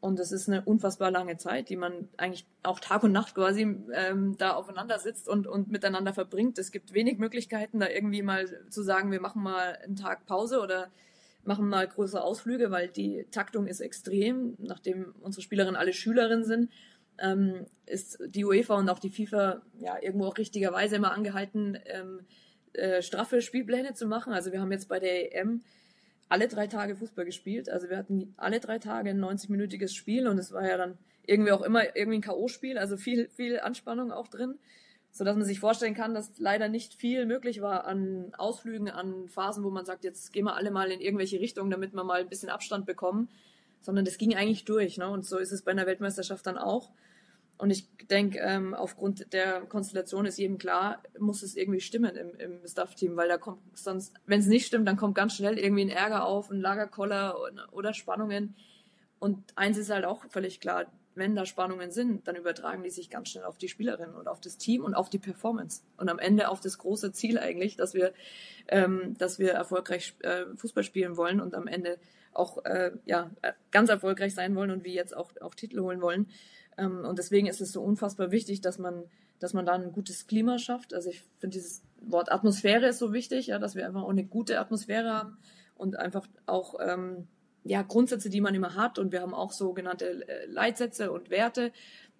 [0.00, 3.62] Und das ist eine unfassbar lange Zeit, die man eigentlich auch Tag und Nacht quasi
[3.94, 6.58] ähm, da aufeinander sitzt und, und miteinander verbringt.
[6.58, 10.60] Es gibt wenig Möglichkeiten, da irgendwie mal zu sagen, wir machen mal einen Tag Pause
[10.60, 10.90] oder
[11.44, 16.70] machen mal größere Ausflüge, weil die Taktung ist extrem, nachdem unsere Spielerinnen alle Schülerinnen sind
[17.18, 22.20] ähm, ist die UEFA und auch die FIFA ja irgendwo auch richtigerweise immer angehalten, ähm,
[22.72, 24.32] äh, straffe Spielpläne zu machen.
[24.32, 25.62] Also wir haben jetzt bei der EM
[26.28, 27.68] alle drei Tage Fußball gespielt.
[27.68, 30.96] Also wir hatten alle drei Tage ein 90-minütiges Spiel und es war ja dann
[31.26, 34.58] irgendwie auch immer irgendwie ein K.O.-Spiel, also viel, viel Anspannung auch drin,
[35.10, 39.28] so dass man sich vorstellen kann, dass leider nicht viel möglich war an Ausflügen, an
[39.28, 42.22] Phasen, wo man sagt, jetzt gehen wir alle mal in irgendwelche Richtungen, damit wir mal
[42.22, 43.28] ein bisschen Abstand bekommen
[43.82, 44.96] sondern das ging eigentlich durch.
[44.96, 45.08] Ne?
[45.08, 46.90] Und so ist es bei einer Weltmeisterschaft dann auch.
[47.58, 52.34] Und ich denke, ähm, aufgrund der Konstellation ist jedem klar, muss es irgendwie stimmen im,
[52.34, 55.84] im Staff-Team, weil da kommt sonst, wenn es nicht stimmt, dann kommt ganz schnell irgendwie
[55.84, 57.36] ein Ärger auf, ein Lagerkoller
[57.70, 58.56] oder Spannungen.
[59.20, 63.10] Und eins ist halt auch völlig klar, wenn da Spannungen sind, dann übertragen die sich
[63.10, 66.18] ganz schnell auf die Spielerinnen und auf das Team und auf die Performance und am
[66.18, 68.12] Ende auf das große Ziel eigentlich, dass wir,
[68.68, 71.98] ähm, dass wir erfolgreich äh, Fußball spielen wollen und am Ende
[72.34, 73.30] auch äh, ja,
[73.70, 76.28] ganz erfolgreich sein wollen und wie jetzt auch, auch Titel holen wollen.
[76.78, 79.04] Ähm, und deswegen ist es so unfassbar wichtig, dass man,
[79.38, 80.94] dass man da ein gutes Klima schafft.
[80.94, 84.24] Also ich finde dieses Wort Atmosphäre ist so wichtig, ja, dass wir einfach auch eine
[84.24, 85.38] gute Atmosphäre haben
[85.76, 87.28] und einfach auch ähm,
[87.64, 88.98] ja, Grundsätze, die man immer hat.
[88.98, 91.72] Und wir haben auch sogenannte äh, Leitsätze und Werte,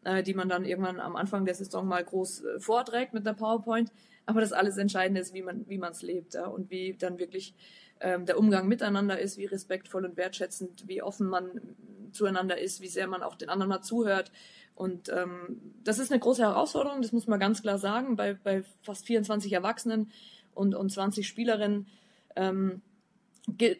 [0.04, 3.36] äh, die man dann irgendwann am Anfang der Saison mal groß äh, vorträgt mit einer
[3.36, 3.90] PowerPoint.
[4.24, 7.18] Aber das alles Entscheidende ist, wie man wie man es lebt ja, und wie dann
[7.18, 7.54] wirklich
[8.02, 11.76] ähm, der Umgang miteinander ist, wie respektvoll und wertschätzend, wie offen man
[12.12, 14.30] zueinander ist, wie sehr man auch den anderen mal zuhört.
[14.74, 18.64] Und ähm, das ist eine große Herausforderung, das muss man ganz klar sagen, bei, bei
[18.82, 20.10] fast 24 Erwachsenen
[20.54, 21.86] und, und 20 Spielerinnen.
[22.36, 22.82] Ähm,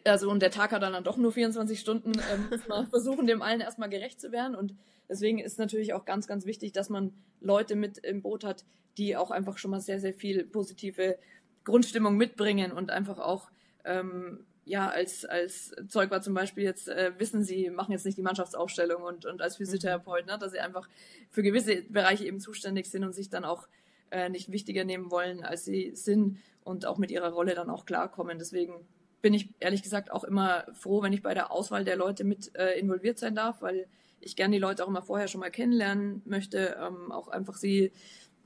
[0.05, 3.41] also und der Tag hat dann, doch nur 24 Stunden, ähm, muss man versuchen, dem
[3.41, 4.55] allen erstmal gerecht zu werden.
[4.55, 4.75] Und
[5.09, 8.63] deswegen ist natürlich auch ganz, ganz wichtig, dass man Leute mit im Boot hat,
[8.97, 11.17] die auch einfach schon mal sehr, sehr viel positive
[11.63, 13.49] Grundstimmung mitbringen und einfach auch
[13.83, 18.17] ähm, ja, als, als Zeug war zum Beispiel jetzt, äh, wissen sie, machen jetzt nicht
[18.17, 20.87] die Mannschaftsaufstellung und, und als Physiotherapeut, ne, dass sie einfach
[21.29, 23.67] für gewisse Bereiche eben zuständig sind und sich dann auch
[24.11, 27.85] äh, nicht wichtiger nehmen wollen, als sie sind und auch mit ihrer Rolle dann auch
[27.85, 28.39] klarkommen.
[28.39, 28.73] Deswegen
[29.21, 32.55] bin ich ehrlich gesagt auch immer froh, wenn ich bei der Auswahl der Leute mit
[32.55, 33.87] äh, involviert sein darf, weil
[34.21, 37.91] ich gerne die Leute auch immer vorher schon mal kennenlernen möchte, ähm, auch einfach sie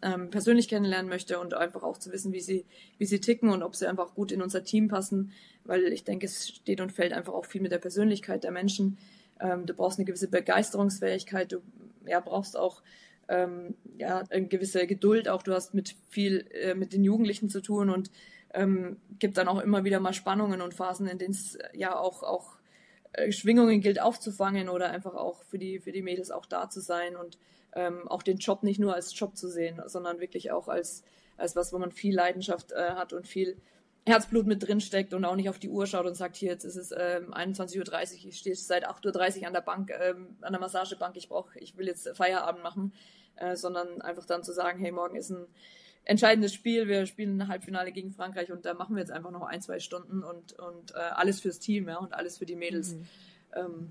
[0.01, 2.65] ähm, persönlich kennenlernen möchte und einfach auch zu wissen, wie sie,
[2.97, 5.31] wie sie ticken und ob sie einfach gut in unser Team passen,
[5.63, 8.97] weil ich denke, es steht und fällt einfach auch viel mit der Persönlichkeit der Menschen.
[9.39, 11.62] Ähm, du brauchst eine gewisse Begeisterungsfähigkeit, du
[12.05, 12.81] ja, brauchst auch
[13.27, 17.62] ähm, ja, eine gewisse Geduld, auch du hast mit viel äh, mit den Jugendlichen zu
[17.62, 18.12] tun und
[18.53, 21.97] ähm, gibt dann auch immer wieder mal Spannungen und Phasen, in denen es äh, ja
[21.97, 22.57] auch, auch
[23.13, 26.79] äh, Schwingungen gilt aufzufangen oder einfach auch für die, für die Mädels auch da zu
[26.79, 27.38] sein und
[27.78, 31.04] ähm, auch den Job nicht nur als Job zu sehen, sondern wirklich auch als,
[31.38, 33.58] als was, wo man viel Leidenschaft äh, hat und viel
[34.08, 36.63] Herzblut mit drin steckt und auch nicht auf die Uhr schaut und sagt, hier, jetzt
[36.63, 37.80] ist es ähm, 21.30
[38.24, 41.60] Uhr, ich stehe seit 8.30 Uhr an der Bank, ähm, an der Massagebank, ich brauche,
[41.60, 42.94] ich will jetzt Feierabend machen,
[43.36, 45.46] äh, sondern einfach dann zu sagen, hey, morgen ist ein
[46.04, 49.44] entscheidendes Spiel, wir spielen ein Halbfinale gegen Frankreich und da machen wir jetzt einfach noch
[49.44, 52.94] ein, zwei Stunden und, und äh, alles fürs Team, ja, und alles für die Mädels.
[52.94, 53.08] Mhm.
[53.54, 53.90] Ähm,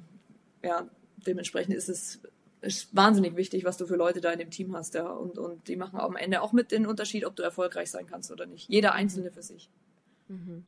[0.64, 0.88] ja,
[1.26, 2.20] dementsprechend ist es
[2.66, 5.08] ist wahnsinnig wichtig, was du für Leute da in dem Team hast, ja.
[5.08, 8.30] Und, und die machen am Ende auch mit den Unterschied, ob du erfolgreich sein kannst
[8.30, 8.68] oder nicht.
[8.68, 9.70] Jeder Einzelne für sich.
[10.28, 10.66] Mhm.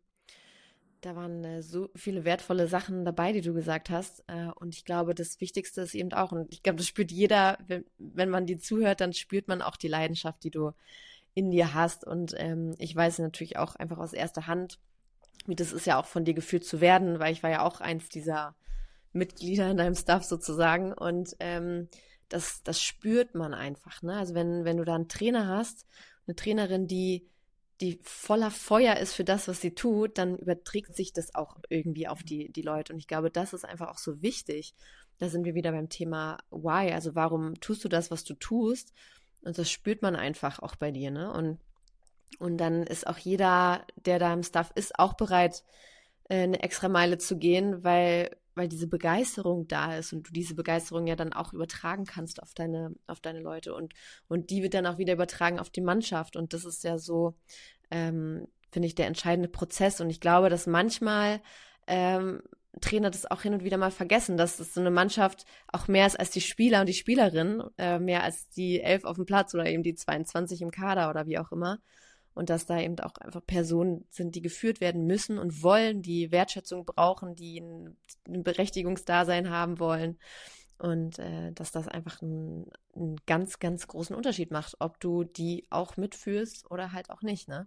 [1.00, 4.24] Da waren äh, so viele wertvolle Sachen dabei, die du gesagt hast.
[4.26, 7.58] Äh, und ich glaube, das Wichtigste ist eben auch, und ich glaube, das spürt jeder,
[7.66, 10.72] wenn, wenn man dir zuhört, dann spürt man auch die Leidenschaft, die du
[11.34, 12.04] in dir hast.
[12.04, 14.80] Und ähm, ich weiß natürlich auch einfach aus erster Hand,
[15.46, 17.80] wie das ist ja auch von dir geführt zu werden, weil ich war ja auch
[17.80, 18.54] eins dieser
[19.12, 20.92] Mitglieder in deinem Staff sozusagen.
[20.92, 21.88] Und ähm,
[22.28, 24.02] das, das spürt man einfach.
[24.02, 24.16] Ne?
[24.16, 25.86] Also wenn, wenn du da einen Trainer hast,
[26.26, 27.26] eine Trainerin, die,
[27.80, 32.08] die voller Feuer ist für das, was sie tut, dann überträgt sich das auch irgendwie
[32.08, 32.92] auf die, die Leute.
[32.92, 34.74] Und ich glaube, das ist einfach auch so wichtig.
[35.18, 36.92] Da sind wir wieder beim Thema Why.
[36.92, 38.92] Also warum tust du das, was du tust?
[39.42, 41.32] Und das spürt man einfach auch bei dir, ne?
[41.32, 41.58] Und,
[42.38, 45.64] und dann ist auch jeder, der da im Staff ist, auch bereit,
[46.28, 50.54] äh, eine extra Meile zu gehen, weil weil diese Begeisterung da ist und du diese
[50.54, 53.94] Begeisterung ja dann auch übertragen kannst auf deine, auf deine Leute und,
[54.26, 56.36] und die wird dann auch wieder übertragen auf die Mannschaft.
[56.36, 57.36] Und das ist ja so,
[57.90, 60.00] ähm, finde ich, der entscheidende Prozess.
[60.00, 61.40] Und ich glaube, dass manchmal
[61.86, 62.42] ähm,
[62.80, 66.06] Trainer das auch hin und wieder mal vergessen, dass es so eine Mannschaft auch mehr
[66.06, 69.54] ist als die Spieler und die Spielerinnen, äh, mehr als die elf auf dem Platz
[69.54, 71.78] oder eben die 22 im Kader oder wie auch immer.
[72.38, 76.30] Und dass da eben auch einfach Personen sind, die geführt werden müssen und wollen, die
[76.30, 77.96] Wertschätzung brauchen, die ein,
[78.28, 80.20] ein Berechtigungsdasein haben wollen.
[80.78, 85.66] Und äh, dass das einfach einen, einen ganz, ganz großen Unterschied macht, ob du die
[85.70, 87.66] auch mitführst oder halt auch nicht, ne?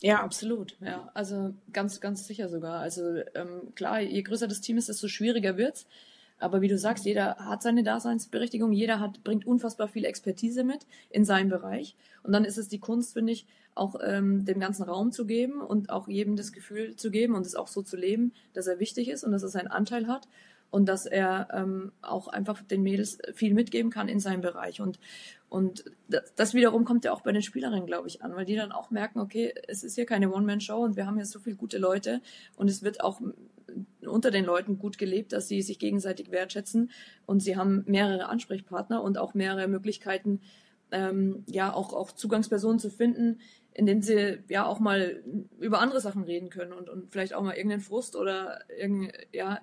[0.00, 0.76] Ja, absolut.
[0.80, 2.80] Ja, also ganz, ganz sicher sogar.
[2.80, 5.86] Also ähm, klar, je größer das Team ist, desto schwieriger wird's.
[6.40, 10.86] Aber wie du sagst, jeder hat seine Daseinsberechtigung, jeder hat, bringt unfassbar viel Expertise mit
[11.10, 11.94] in seinem Bereich.
[12.22, 15.60] Und dann ist es die Kunst, finde ich, auch ähm, dem ganzen Raum zu geben
[15.60, 18.80] und auch jedem das Gefühl zu geben und es auch so zu leben, dass er
[18.80, 20.28] wichtig ist und dass er seinen Anteil hat
[20.70, 24.80] und dass er ähm, auch einfach den Mädels viel mitgeben kann in seinem Bereich.
[24.80, 24.98] Und,
[25.50, 28.54] und das, das wiederum kommt ja auch bei den Spielerinnen, glaube ich, an, weil die
[28.54, 31.56] dann auch merken, okay, es ist hier keine One-Man-Show und wir haben hier so viele
[31.56, 32.22] gute Leute
[32.56, 33.20] und es wird auch
[34.06, 36.92] unter den Leuten gut gelebt, dass sie sich gegenseitig wertschätzen
[37.26, 40.40] und sie haben mehrere Ansprechpartner und auch mehrere Möglichkeiten,
[40.92, 43.40] ähm, ja, auch, auch Zugangspersonen zu finden,
[43.74, 45.20] in denen sie ja auch mal
[45.58, 49.58] über andere Sachen reden können und, und vielleicht auch mal irgendeinen Frust oder irgendein, ja,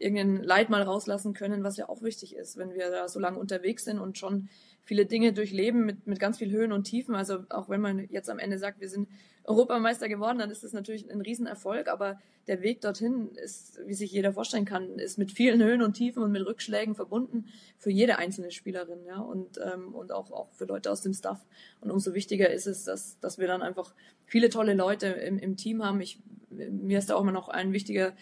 [0.00, 3.38] irgendein Leid mal rauslassen können, was ja auch wichtig ist, wenn wir da so lange
[3.38, 4.48] unterwegs sind und schon
[4.84, 7.14] viele Dinge durchleben mit, mit ganz viel Höhen und Tiefen.
[7.14, 9.08] Also auch wenn man jetzt am Ende sagt, wir sind
[9.44, 14.12] Europameister geworden, dann ist das natürlich ein Riesenerfolg, aber der Weg dorthin ist, wie sich
[14.12, 17.46] jeder vorstellen kann, ist mit vielen Höhen und Tiefen und mit Rückschlägen verbunden
[17.78, 21.46] für jede einzelne Spielerin, ja, und, ähm, und auch, auch für Leute aus dem Staff.
[21.80, 25.56] Und umso wichtiger ist es, dass, dass wir dann einfach viele tolle Leute im, im
[25.56, 26.00] Team haben.
[26.00, 26.18] Ich,
[26.50, 28.14] mir ist da auch immer noch ein wichtiger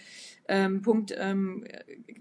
[0.49, 1.67] ähm, Punkt ähm,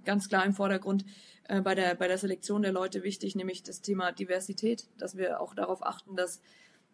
[0.06, 1.06] ganz klar im Vordergrund
[1.48, 5.42] äh, bei, der, bei der Selektion der Leute wichtig, nämlich das Thema Diversität, dass wir
[5.42, 6.42] auch darauf achten, dass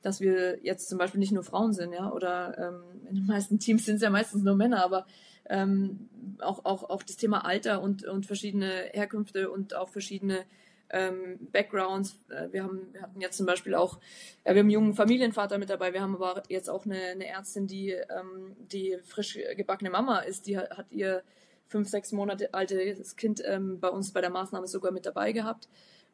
[0.04, 3.58] dass wir jetzt zum Beispiel nicht nur Frauen sind, ja, oder ähm, in den meisten
[3.58, 5.08] Teams sind es ja meistens nur Männer, aber
[5.50, 10.46] ähm, auch, auch, auch das Thema Alter und, und verschiedene Herkünfte und auch verschiedene
[10.89, 12.20] ähm, Backgrounds.
[12.30, 14.00] Äh, wir, haben, wir hatten jetzt zum Beispiel auch,
[14.46, 17.28] ja, wir haben einen jungen Familienvater mit dabei, wir haben aber jetzt auch eine, eine
[17.28, 21.24] Ärztin, die, ähm, die frisch gebackene Mama ist, die hat, hat ihr
[21.73, 25.67] fünf, sechs Monate altes Kind ähm, bei uns bei der Maßnahme sogar mit dabei gehabt.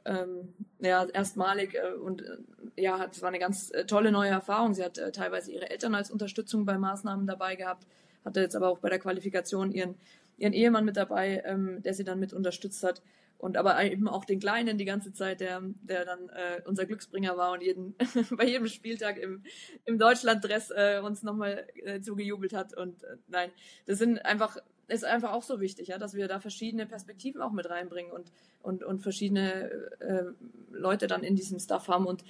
[0.05, 2.37] Ähm, ja, erstmalig äh, und äh,
[2.77, 4.73] ja, es war eine ganz äh, tolle neue Erfahrung.
[4.73, 7.85] Sie hat äh, teilweise ihre Eltern als Unterstützung bei Maßnahmen dabei gehabt,
[8.23, 9.95] hatte jetzt aber auch bei der Qualifikation ihren,
[10.37, 13.01] ihren Ehemann mit dabei, ähm, der sie dann mit unterstützt hat
[13.37, 17.35] und aber eben auch den Kleinen die ganze Zeit, der, der dann äh, unser Glücksbringer
[17.35, 17.95] war und jeden,
[18.37, 19.43] bei jedem Spieltag im,
[19.83, 21.67] im Deutschlanddress äh, uns nochmal
[22.01, 22.73] zugejubelt hat.
[22.73, 23.51] Und nein,
[23.85, 24.57] das sind einfach,
[24.89, 28.31] ist einfach auch so wichtig, ja, dass wir da verschiedene Perspektiven auch mit reinbringen und,
[28.61, 30.23] und, und verschiedene äh,
[30.71, 32.23] Leute dann in diesem Stuff haben und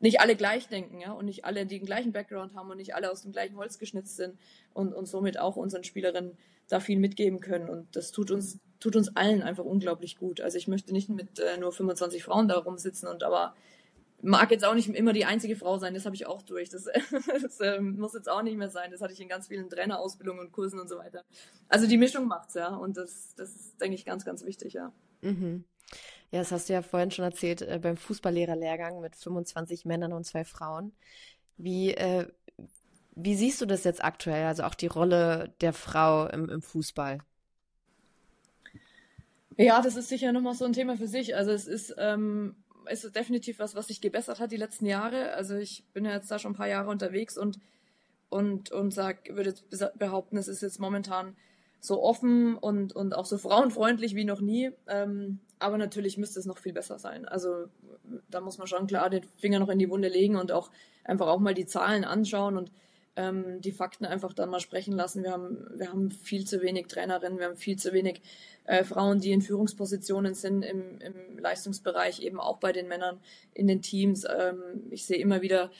[0.00, 3.10] nicht alle gleich denken, ja, und nicht alle den gleichen Background haben und nicht alle
[3.10, 4.38] aus dem gleichen Holz geschnitzt sind
[4.72, 6.36] und, und somit auch unseren Spielerinnen
[6.68, 7.68] da viel mitgeben können.
[7.68, 10.40] Und das tut uns, tut uns allen einfach unglaublich gut.
[10.40, 13.54] Also ich möchte nicht mit äh, nur 25 Frauen da rumsitzen und aber
[14.22, 16.68] mag jetzt auch nicht immer die einzige Frau sein, das habe ich auch durch.
[16.68, 16.84] Das,
[17.42, 18.90] das äh, muss jetzt auch nicht mehr sein.
[18.90, 21.24] Das hatte ich in ganz vielen Trainerausbildungen und Kursen und so weiter.
[21.68, 22.68] Also die Mischung macht's, ja.
[22.68, 24.92] Und das, das ist, denke ich, ganz, ganz wichtig, ja.
[25.22, 25.64] Mhm.
[26.30, 30.24] Ja, das hast du ja vorhin schon erzählt, äh, beim Fußballlehrerlehrgang mit 25 Männern und
[30.24, 30.92] zwei Frauen.
[31.56, 32.26] Wie, äh,
[33.16, 37.18] wie siehst du das jetzt aktuell, also auch die Rolle der Frau im, im Fußball?
[39.56, 41.34] Ja, das ist sicher nochmal so ein Thema für sich.
[41.34, 42.54] Also es ist, ähm,
[42.90, 45.32] ist definitiv was, was sich gebessert hat die letzten Jahre.
[45.34, 47.58] Also ich bin ja jetzt da schon ein paar Jahre unterwegs und,
[48.28, 51.36] und, und sag, würde jetzt behaupten, es ist jetzt momentan
[51.80, 54.70] so offen und, und auch so frauenfreundlich wie noch nie.
[54.86, 57.26] Ähm, aber natürlich müsste es noch viel besser sein.
[57.26, 57.66] Also
[58.28, 60.70] da muss man schon klar den Finger noch in die Wunde legen und auch
[61.04, 62.70] einfach auch mal die Zahlen anschauen und
[63.16, 65.22] ähm, die Fakten einfach dann mal sprechen lassen.
[65.22, 68.22] Wir haben, wir haben viel zu wenig Trainerinnen, wir haben viel zu wenig
[68.64, 73.20] äh, Frauen, die in Führungspositionen sind im, im Leistungsbereich, eben auch bei den Männern
[73.52, 74.24] in den Teams.
[74.24, 75.70] Ähm, ich sehe immer wieder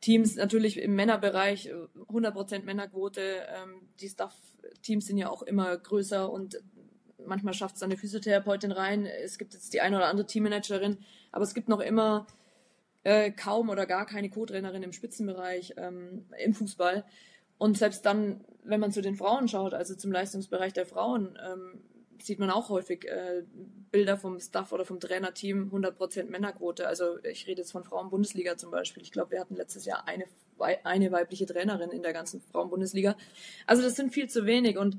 [0.00, 1.72] Teams natürlich im Männerbereich,
[2.08, 3.20] 100% Männerquote.
[3.22, 6.60] Ähm, die Staff-Teams sind ja auch immer größer und
[7.26, 9.06] manchmal schafft es eine Physiotherapeutin rein.
[9.06, 10.98] Es gibt jetzt die eine oder andere Teammanagerin,
[11.32, 12.26] aber es gibt noch immer
[13.04, 17.04] äh, kaum oder gar keine Co-Trainerin im Spitzenbereich ähm, im Fußball.
[17.58, 21.82] Und selbst dann, wenn man zu den Frauen schaut, also zum Leistungsbereich der Frauen, ähm,
[22.20, 23.44] sieht man auch häufig äh,
[23.90, 26.86] Bilder vom Staff oder vom Trainerteam, 100% Männerquote.
[26.86, 29.02] Also ich rede jetzt von Frauen-Bundesliga zum Beispiel.
[29.02, 30.24] Ich glaube, wir hatten letztes Jahr eine,
[30.84, 33.16] eine weibliche Trainerin in der ganzen Frauen-Bundesliga.
[33.66, 34.98] Also das sind viel zu wenig und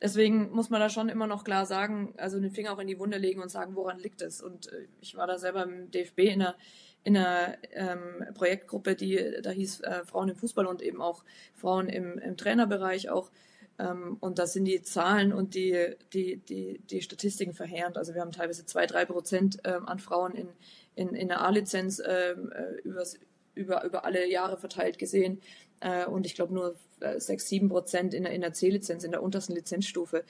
[0.00, 2.98] deswegen muss man da schon immer noch klar sagen, also den Finger auch in die
[2.98, 4.40] Wunde legen und sagen, woran liegt es.
[4.40, 6.56] Und äh, ich war da selber im DFB in einer
[7.04, 11.88] in einer ähm, Projektgruppe, die da hieß äh, Frauen im Fußball und eben auch Frauen
[11.88, 13.30] im, im Trainerbereich auch
[13.78, 17.96] Ähm, und da sind die Zahlen und die, die, die, die Statistiken verheerend.
[17.96, 20.48] Also wir haben teilweise zwei, drei Prozent ähm, an Frauen in,
[20.94, 23.18] in, in der A-Lizenz ähm, äh, übers,
[23.54, 25.40] über, über alle Jahre verteilt gesehen.
[25.80, 29.10] Äh, und ich glaube nur äh, sechs, sieben Prozent in der, in der C-Lizenz, in
[29.10, 30.22] der untersten Lizenzstufe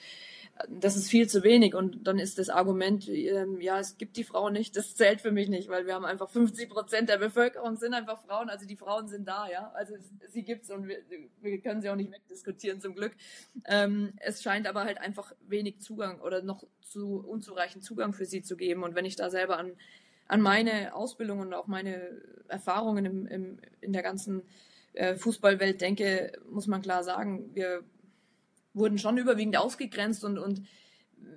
[0.69, 1.73] das ist viel zu wenig.
[1.73, 5.31] Und dann ist das Argument, ähm, ja, es gibt die Frauen nicht, das zählt für
[5.31, 8.49] mich nicht, weil wir haben einfach 50 Prozent der Bevölkerung sind einfach Frauen.
[8.49, 9.71] Also die Frauen sind da, ja.
[9.73, 9.95] Also
[10.29, 10.99] sie gibt's und wir,
[11.41, 13.13] wir können sie auch nicht wegdiskutieren, zum Glück.
[13.65, 18.43] Ähm, es scheint aber halt einfach wenig Zugang oder noch zu unzureichend Zugang für sie
[18.43, 18.83] zu geben.
[18.83, 19.73] Und wenn ich da selber an,
[20.27, 24.43] an meine Ausbildung und auch meine Erfahrungen im, im, in der ganzen
[24.93, 27.83] äh, Fußballwelt denke, muss man klar sagen, wir
[28.73, 30.61] wurden schon überwiegend ausgegrenzt und, und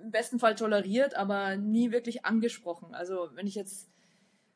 [0.03, 2.95] im besten Fall toleriert, aber nie wirklich angesprochen.
[2.95, 3.89] Also wenn ich jetzt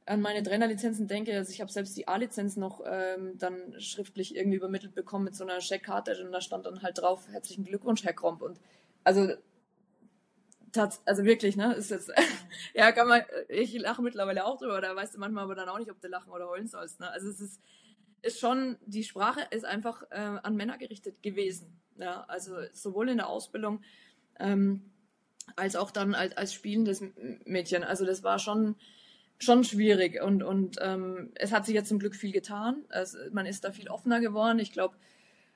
[0.07, 4.57] an meine Trainerlizenzen denke, also ich habe selbst die A-Lizenz noch ähm, dann schriftlich irgendwie
[4.57, 8.13] übermittelt bekommen mit so einer Checkkarte und da stand dann halt drauf, herzlichen Glückwunsch, Herr
[8.13, 8.43] Kromp.
[8.43, 8.59] Und
[9.05, 9.35] also
[10.73, 12.11] tats also wirklich, ne, ist jetzt,
[12.75, 15.79] ja, kann man, ich lache mittlerweile auch drüber, da weißt du manchmal aber dann auch
[15.79, 17.11] nicht, ob du lachen oder heulen sollst, ne.
[17.11, 17.61] Also es ist,
[18.23, 21.81] ist schon, die Sprache ist einfach äh, an Männer gerichtet gewesen.
[22.01, 23.83] Ja, also sowohl in der Ausbildung
[24.39, 24.83] ähm,
[25.57, 27.03] als auch dann als, als spielendes
[27.45, 27.85] Mädchen.
[27.85, 28.77] Also das war schon
[29.39, 32.85] schon schwierig und und ähm, es hat sich jetzt zum Glück viel getan.
[32.89, 34.59] Es, man ist da viel offener geworden.
[34.59, 34.97] Ich glaube,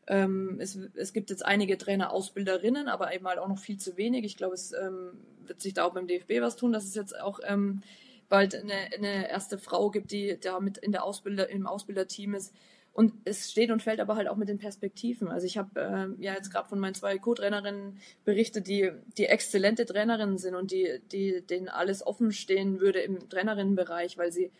[0.07, 3.96] ähm, es, es gibt jetzt einige Trainer, Ausbilderinnen, aber eben halt auch noch viel zu
[3.96, 4.24] wenig.
[4.24, 5.12] Ich glaube, es ähm,
[5.46, 7.83] wird sich da auch beim DFB was tun, dass es jetzt auch ähm,
[8.28, 12.54] bald eine, eine erste Frau gibt, die da mit in der Ausbilder im Ausbilderteam ist.
[12.94, 15.26] Und es steht und fällt aber halt auch mit den Perspektiven.
[15.26, 19.85] Also ich habe äh, ja jetzt gerade von meinen zwei Co-Trainerinnen berichtet, die, die exzellente
[19.85, 24.52] Trainerinnen sind und die, die denen alles offen stehen würde im Trainerinnenbereich, weil sie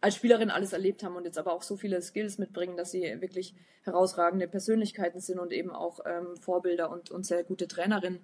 [0.00, 3.02] als Spielerin alles erlebt haben und jetzt aber auch so viele Skills mitbringen, dass sie
[3.20, 8.20] wirklich herausragende Persönlichkeiten sind und eben auch ähm, Vorbilder und, und sehr gute Trainerinnen.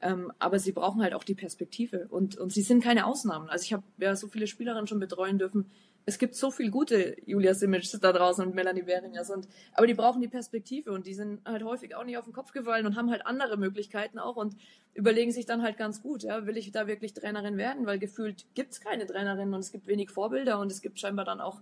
[0.00, 3.48] Ähm, aber sie brauchen halt auch die Perspektive und, und sie sind keine Ausnahmen.
[3.48, 5.70] Also ich habe ja so viele Spielerinnen schon betreuen dürfen,
[6.08, 9.94] es gibt so viel gute Julia Simic da draußen und Melanie Beringers und aber die
[9.94, 12.96] brauchen die Perspektive und die sind halt häufig auch nicht auf den Kopf gefallen und
[12.96, 14.54] haben halt andere Möglichkeiten auch und
[14.94, 18.46] überlegen sich dann halt ganz gut, ja, will ich da wirklich Trainerin werden, weil gefühlt
[18.54, 21.60] gibt's keine Trainerin und es gibt wenig Vorbilder und es gibt scheinbar dann auch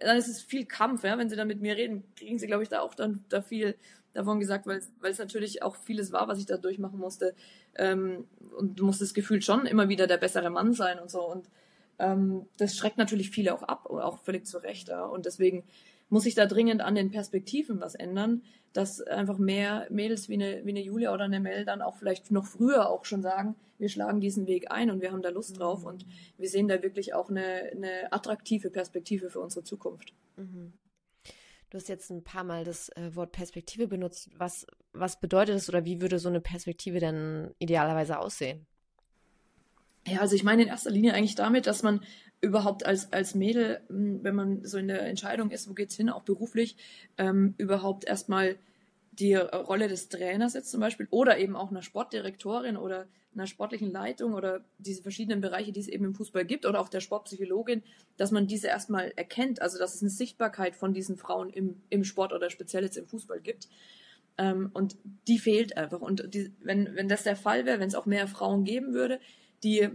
[0.00, 2.62] dann ist es viel Kampf, ja, wenn sie dann mit mir reden, kriegen sie glaube
[2.62, 3.76] ich da auch dann da viel
[4.14, 7.34] davon gesagt, weil es natürlich auch vieles war, was ich da durchmachen musste.
[7.74, 11.48] Ähm, und du musstest gefühlt schon immer wieder der bessere Mann sein und so und
[11.98, 14.88] ähm, das schreckt natürlich viele auch ab, auch völlig zu Recht.
[14.88, 15.04] Ja.
[15.04, 15.64] Und deswegen
[16.08, 20.64] muss sich da dringend an den Perspektiven was ändern, dass einfach mehr Mädels wie eine,
[20.64, 23.88] wie eine Julia oder eine Mel dann auch vielleicht noch früher auch schon sagen, wir
[23.88, 25.86] schlagen diesen Weg ein und wir haben da Lust drauf mhm.
[25.86, 26.06] und
[26.38, 30.12] wir sehen da wirklich auch eine, eine attraktive Perspektive für unsere Zukunft.
[30.36, 30.72] Mhm.
[31.70, 34.30] Du hast jetzt ein paar Mal das äh, Wort Perspektive benutzt.
[34.36, 38.66] Was, was bedeutet es oder wie würde so eine Perspektive denn idealerweise aussehen?
[40.06, 42.00] Ja, also ich meine in erster Linie eigentlich damit, dass man
[42.40, 46.10] überhaupt als, als Mädel, hm, wenn man so in der Entscheidung ist, wo geht's hin,
[46.10, 46.76] auch beruflich,
[47.16, 48.56] ähm, überhaupt erstmal
[49.12, 53.90] die Rolle des Trainers jetzt zum Beispiel oder eben auch einer Sportdirektorin oder einer sportlichen
[53.90, 57.82] Leitung oder diese verschiedenen Bereiche, die es eben im Fußball gibt oder auch der Sportpsychologin,
[58.16, 62.04] dass man diese erstmal erkennt, also dass es eine Sichtbarkeit von diesen Frauen im, im
[62.04, 63.68] Sport oder speziell jetzt im Fußball gibt.
[64.36, 64.96] Ähm, und
[65.28, 66.00] die fehlt einfach.
[66.00, 69.20] Und die, wenn, wenn das der Fall wäre, wenn es auch mehr Frauen geben würde,
[69.64, 69.88] die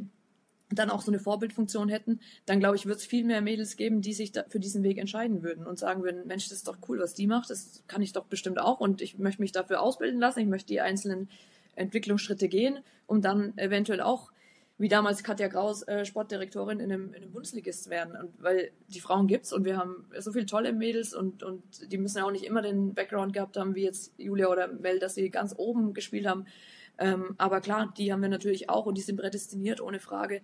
[0.72, 4.02] dann auch so eine Vorbildfunktion hätten, dann glaube ich, wird es viel mehr Mädels geben,
[4.02, 7.00] die sich für diesen Weg entscheiden würden und sagen würden, Mensch, das ist doch cool,
[7.00, 10.20] was die macht, das kann ich doch bestimmt auch und ich möchte mich dafür ausbilden
[10.20, 11.30] lassen, ich möchte die einzelnen
[11.76, 14.32] Entwicklungsschritte gehen, um dann eventuell auch,
[14.78, 18.16] wie damals Katja Graus, äh, Sportdirektorin in einem, in einem Bundesligist werden.
[18.16, 21.98] Und weil die Frauen gibt's und wir haben so viele tolle Mädels und, und die
[21.98, 25.16] müssen ja auch nicht immer den Background gehabt haben, wie jetzt Julia oder Mel, dass
[25.16, 26.46] sie ganz oben gespielt haben.
[27.00, 30.42] Ähm, aber klar, die haben wir natürlich auch und die sind prädestiniert, ohne Frage.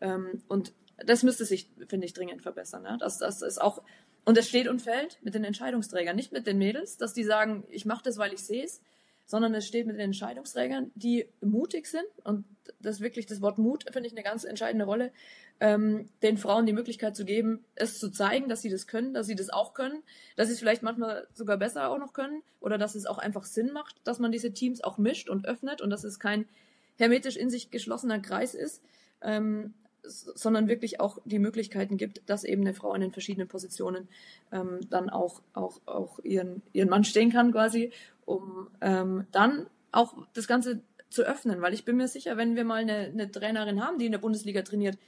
[0.00, 2.84] Ähm, und das müsste sich, finde ich, dringend verbessern.
[2.84, 2.96] Ja?
[2.96, 3.82] Das, das ist auch,
[4.24, 7.64] und es steht und fällt mit den Entscheidungsträgern, nicht mit den Mädels, dass die sagen,
[7.68, 8.80] ich mache das, weil ich sehe es,
[9.28, 12.06] sondern es steht mit den Entscheidungsträgern, die mutig sind.
[12.24, 12.46] Und
[12.80, 15.12] das wirklich, das Wort Mut finde ich eine ganz entscheidende Rolle,
[15.60, 19.26] ähm, den Frauen die Möglichkeit zu geben, es zu zeigen, dass sie das können, dass
[19.26, 20.02] sie das auch können,
[20.36, 23.44] dass sie es vielleicht manchmal sogar besser auch noch können oder dass es auch einfach
[23.44, 26.48] Sinn macht, dass man diese Teams auch mischt und öffnet und dass es kein
[26.96, 28.82] hermetisch in sich geschlossener Kreis ist,
[29.20, 29.74] ähm,
[30.08, 34.08] sondern wirklich auch die Möglichkeiten gibt, dass eben eine Frau in den verschiedenen Positionen
[34.52, 37.92] ähm, dann auch, auch, auch ihren, ihren Mann stehen kann quasi
[38.28, 42.64] um ähm, dann auch das Ganze zu öffnen, weil ich bin mir sicher, wenn wir
[42.64, 44.98] mal eine, eine Trainerin haben, die in der Bundesliga trainiert,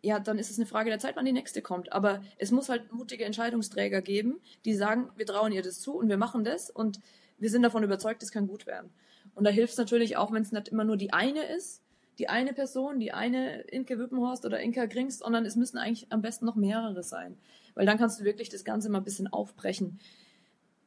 [0.00, 1.92] ja, dann ist es eine Frage der Zeit, wann die nächste kommt.
[1.92, 6.08] Aber es muss halt mutige Entscheidungsträger geben, die sagen, wir trauen ihr das zu und
[6.08, 7.00] wir machen das und
[7.38, 8.90] wir sind davon überzeugt, es kann gut werden.
[9.34, 11.82] Und da hilft es natürlich auch, wenn es nicht immer nur die eine ist,
[12.22, 16.22] die eine Person, die eine Inke Wippenhorst oder Inka Grings, sondern es müssen eigentlich am
[16.22, 17.36] besten noch mehrere sein.
[17.74, 19.98] Weil dann kannst du wirklich das Ganze mal ein bisschen aufbrechen.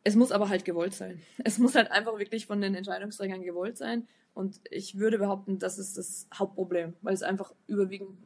[0.06, 1.22] Es muss aber halt gewollt sein.
[1.44, 4.08] Es muss halt einfach wirklich von den Entscheidungsträgern gewollt sein.
[4.34, 8.18] Und ich würde behaupten, das ist das Hauptproblem, weil es einfach überwiegend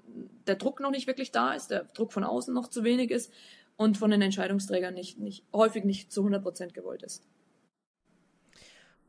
[0.46, 3.34] der Druck noch nicht wirklich da ist, der Druck von außen noch zu wenig ist
[3.76, 7.24] und von den Entscheidungsträgern nicht, nicht häufig nicht zu 100 Prozent gewollt ist.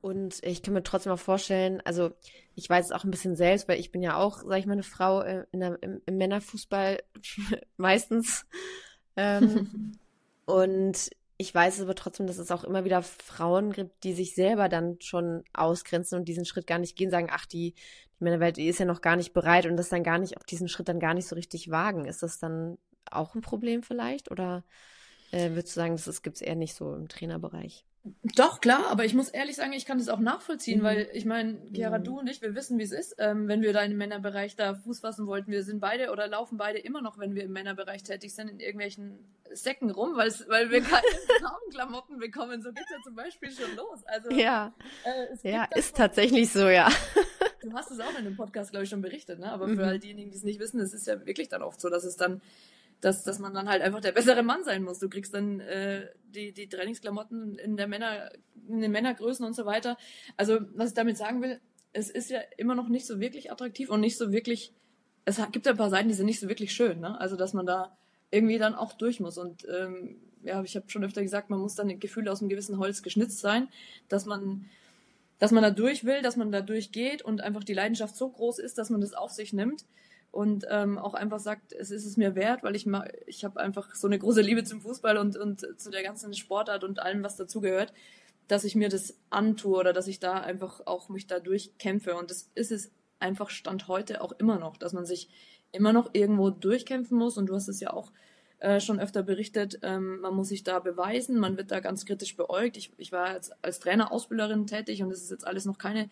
[0.01, 2.13] Und ich kann mir trotzdem auch vorstellen, also
[2.55, 4.73] ich weiß es auch ein bisschen selbst, weil ich bin ja auch, sag ich mal,
[4.73, 7.03] eine Frau äh, der, im, im, Männerfußball
[7.77, 8.47] meistens.
[9.17, 9.99] Ähm,
[10.47, 14.69] und ich weiß aber trotzdem, dass es auch immer wieder Frauen gibt, die sich selber
[14.69, 17.75] dann schon ausgrenzen und diesen Schritt gar nicht gehen, sagen, ach, die,
[18.19, 20.45] die Männerwelt die ist ja noch gar nicht bereit und das dann gar nicht, auch
[20.45, 22.07] diesen Schritt dann gar nicht so richtig wagen.
[22.07, 22.79] Ist das dann
[23.11, 24.31] auch ein Problem vielleicht?
[24.31, 24.65] Oder
[25.31, 27.85] äh, würdest du sagen, das gibt es eher nicht so im Trainerbereich?
[28.35, 30.85] Doch, klar, aber ich muss ehrlich sagen, ich kann das auch nachvollziehen, mhm.
[30.85, 32.05] weil ich meine, Chiara, mhm.
[32.05, 33.17] du und ich, wir wissen, wie es ist.
[33.19, 36.57] Ähm, wenn wir da im Männerbereich da Fuß fassen wollten, wir sind beide oder laufen
[36.57, 39.19] beide immer noch, wenn wir im Männerbereich tätig sind, in irgendwelchen
[39.53, 41.03] Säcken rum, weil wir keine
[41.41, 42.63] Frauenklamotten bekommen.
[42.63, 44.03] So geht es ja zum Beispiel schon los.
[44.07, 44.73] Also, ja,
[45.05, 46.89] äh, ja ist tatsächlich so, ja.
[47.61, 49.53] Du hast es auch in dem Podcast, glaube ich, schon berichtet, ne?
[49.53, 49.77] aber mhm.
[49.77, 52.05] für all diejenigen, die es nicht wissen, es ist ja wirklich dann oft so, dass
[52.05, 52.41] es dann
[53.01, 54.99] dass, dass man dann halt einfach der bessere Mann sein muss.
[54.99, 58.31] Du kriegst dann äh, die, die Trainingsklamotten in der Männer,
[58.69, 59.97] in den Männergrößen und so weiter.
[60.37, 61.61] Also, was ich damit sagen will,
[61.93, 64.73] es ist ja immer noch nicht so wirklich attraktiv und nicht so wirklich,
[65.25, 67.19] es gibt ja ein paar Seiten, die sind nicht so wirklich schön, ne?
[67.21, 67.97] Also, dass man da
[68.31, 69.39] irgendwie dann auch durch muss.
[69.39, 72.49] Und ähm, ja, ich habe schon öfter gesagt, man muss dann ein Gefühl aus einem
[72.49, 73.69] gewissen Holz geschnitzt sein,
[74.09, 74.67] dass man
[75.39, 78.59] dass man da durch will, dass man da durchgeht und einfach die Leidenschaft so groß
[78.59, 79.87] ist, dass man das auf sich nimmt
[80.31, 83.61] und ähm, auch einfach sagt, es ist es mir wert, weil ich ma ich habe
[83.61, 87.23] einfach so eine große Liebe zum Fußball und, und zu der ganzen Sportart und allem,
[87.23, 87.93] was dazugehört,
[88.47, 92.17] dass ich mir das antue oder dass ich da einfach auch mich da durchkämpfe.
[92.17, 95.29] Und das ist es einfach Stand heute auch immer noch, dass man sich
[95.73, 97.37] immer noch irgendwo durchkämpfen muss.
[97.37, 98.13] Und du hast es ja auch
[98.61, 102.37] äh, schon öfter berichtet, ähm, man muss sich da beweisen, man wird da ganz kritisch
[102.37, 102.77] beäugt.
[102.77, 106.11] Ich, ich war jetzt als Trainer, Ausbilderin tätig und das ist jetzt alles noch keine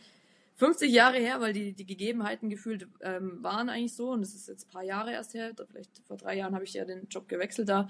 [0.59, 4.49] 50 Jahre her, weil die, die Gegebenheiten gefühlt ähm, waren eigentlich so und das ist
[4.49, 7.29] jetzt ein paar Jahre erst her, vielleicht vor drei Jahren habe ich ja den Job
[7.29, 7.89] gewechselt da.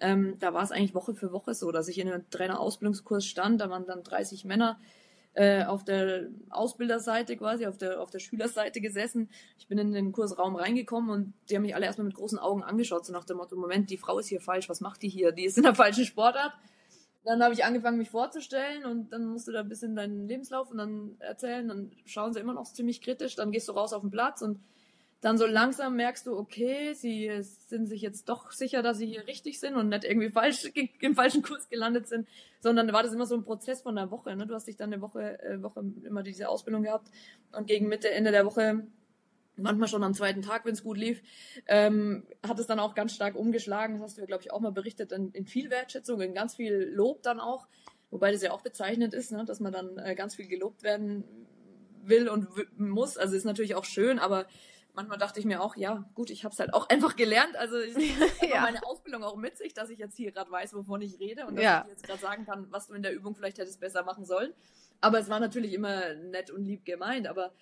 [0.00, 3.62] Ähm, da war es eigentlich Woche für Woche so, dass ich in einem Trainerausbildungskurs stand,
[3.62, 4.78] da waren dann 30 Männer
[5.32, 9.30] äh, auf der Ausbilderseite quasi, auf der, auf der Schülerseite gesessen.
[9.58, 12.62] Ich bin in den Kursraum reingekommen und die haben mich alle erstmal mit großen Augen
[12.62, 15.32] angeschaut, so nach dem Motto, Moment, die Frau ist hier falsch, was macht die hier?
[15.32, 16.52] Die ist in der falschen Sportart.
[17.24, 20.70] Dann habe ich angefangen, mich vorzustellen und dann musst du da ein bisschen deinen Lebenslauf
[20.70, 21.68] und dann erzählen.
[21.68, 23.36] Dann schauen sie immer noch ziemlich kritisch.
[23.36, 24.58] Dann gehst du raus auf den Platz und
[25.20, 29.26] dann so langsam merkst du, okay, sie sind sich jetzt doch sicher, dass sie hier
[29.26, 32.26] richtig sind und nicht irgendwie falsch im falschen Kurs gelandet sind,
[32.60, 34.34] sondern war das immer so ein Prozess von einer Woche.
[34.34, 34.46] Ne?
[34.46, 37.10] Du hast dich dann eine Woche, äh, Woche immer diese Ausbildung gehabt
[37.52, 38.86] und gegen Mitte, Ende der Woche
[39.56, 41.22] manchmal schon am zweiten Tag, wenn es gut lief,
[41.66, 43.94] ähm, hat es dann auch ganz stark umgeschlagen.
[43.94, 46.56] Das hast du ja, glaube ich, auch mal berichtet, in, in, viel Wertschätzung, in ganz
[46.56, 47.68] viel Lob dann auch.
[48.10, 51.24] Wobei das ja auch bezeichnet ist, ne, dass man dann äh, ganz viel gelobt werden
[52.02, 52.48] will und
[52.78, 53.16] muss.
[53.16, 54.46] Also ist natürlich auch schön, aber
[54.94, 57.56] manchmal dachte ich mir auch, ja, gut, ich habe es halt auch einfach gelernt.
[57.56, 57.94] Also ich
[58.50, 58.62] ja.
[58.62, 61.56] meine Ausbildung auch mit sich, dass ich jetzt hier gerade weiß, wovon ich rede und
[61.56, 61.82] dass ja.
[61.84, 64.52] ich jetzt gerade sagen kann, was du in der Übung vielleicht hättest besser machen sollen.
[65.00, 67.52] Aber es war natürlich immer nett und lieb gemeint, aber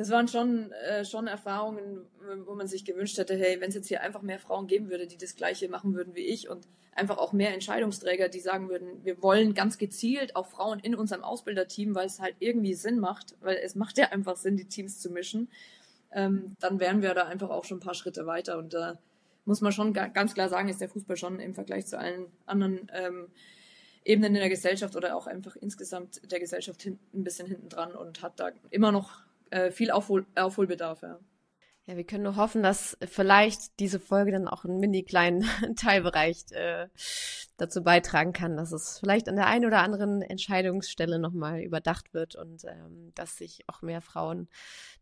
[0.00, 2.06] das waren schon, äh, schon Erfahrungen,
[2.46, 5.06] wo man sich gewünscht hätte, hey, wenn es jetzt hier einfach mehr Frauen geben würde,
[5.06, 9.04] die das Gleiche machen würden wie ich und einfach auch mehr Entscheidungsträger, die sagen würden,
[9.04, 13.36] wir wollen ganz gezielt auch Frauen in unserem Ausbilderteam, weil es halt irgendwie Sinn macht,
[13.42, 15.50] weil es macht ja einfach Sinn, die Teams zu mischen,
[16.12, 18.98] ähm, dann wären wir da einfach auch schon ein paar Schritte weiter und da
[19.44, 22.90] muss man schon ganz klar sagen, ist der Fußball schon im Vergleich zu allen anderen
[22.94, 23.26] ähm,
[24.02, 27.92] Ebenen in der Gesellschaft oder auch einfach insgesamt der Gesellschaft hin, ein bisschen hinten dran
[27.94, 31.18] und hat da immer noch äh, viel Aufhol Aufholbedarf, ja.
[31.86, 35.44] Ja, wir können nur hoffen, dass vielleicht diese Folge dann auch einen mini kleinen
[35.76, 36.86] Teilbereich äh,
[37.56, 42.36] dazu beitragen kann, dass es vielleicht an der einen oder anderen Entscheidungsstelle nochmal überdacht wird
[42.36, 44.48] und ähm, dass sich auch mehr Frauen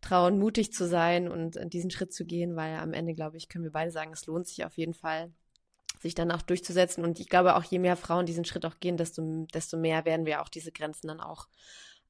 [0.00, 3.64] trauen, mutig zu sein und diesen Schritt zu gehen, weil am Ende, glaube ich, können
[3.64, 5.30] wir beide sagen, es lohnt sich auf jeden Fall,
[6.00, 7.04] sich dann auch durchzusetzen.
[7.04, 10.26] Und ich glaube auch, je mehr Frauen diesen Schritt auch gehen, desto, desto mehr werden
[10.26, 11.48] wir auch diese Grenzen dann auch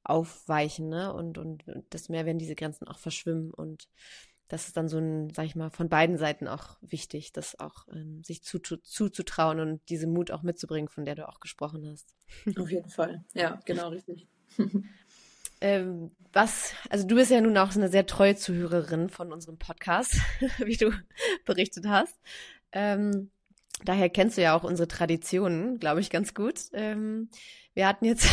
[0.03, 1.13] aufweichen, ne?
[1.13, 3.51] Und, und, und desto mehr werden diese Grenzen auch verschwimmen.
[3.51, 3.87] Und
[4.49, 7.87] das ist dann so ein, sag ich mal, von beiden Seiten auch wichtig, das auch
[7.91, 11.87] ähm, sich zu, zu, zuzutrauen und diese Mut auch mitzubringen, von der du auch gesprochen
[11.87, 12.15] hast.
[12.57, 13.23] Auf jeden Fall.
[13.33, 14.27] Ja, genau richtig.
[15.61, 20.15] ähm, was, also du bist ja nun auch eine sehr treue Zuhörerin von unserem Podcast,
[20.57, 20.91] wie du
[21.45, 22.17] berichtet hast.
[22.71, 23.29] Ähm,
[23.85, 26.59] daher kennst du ja auch unsere Traditionen, glaube ich, ganz gut.
[26.73, 27.29] Ähm,
[27.75, 28.27] wir hatten jetzt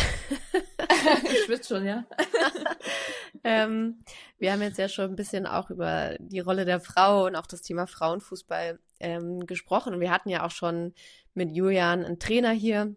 [1.45, 2.05] schwitze schon, ja.
[3.43, 4.03] ähm,
[4.37, 7.47] wir haben jetzt ja schon ein bisschen auch über die Rolle der Frau und auch
[7.47, 9.93] das Thema Frauenfußball ähm, gesprochen.
[9.93, 10.93] Und wir hatten ja auch schon
[11.33, 12.95] mit Julian einen Trainer hier,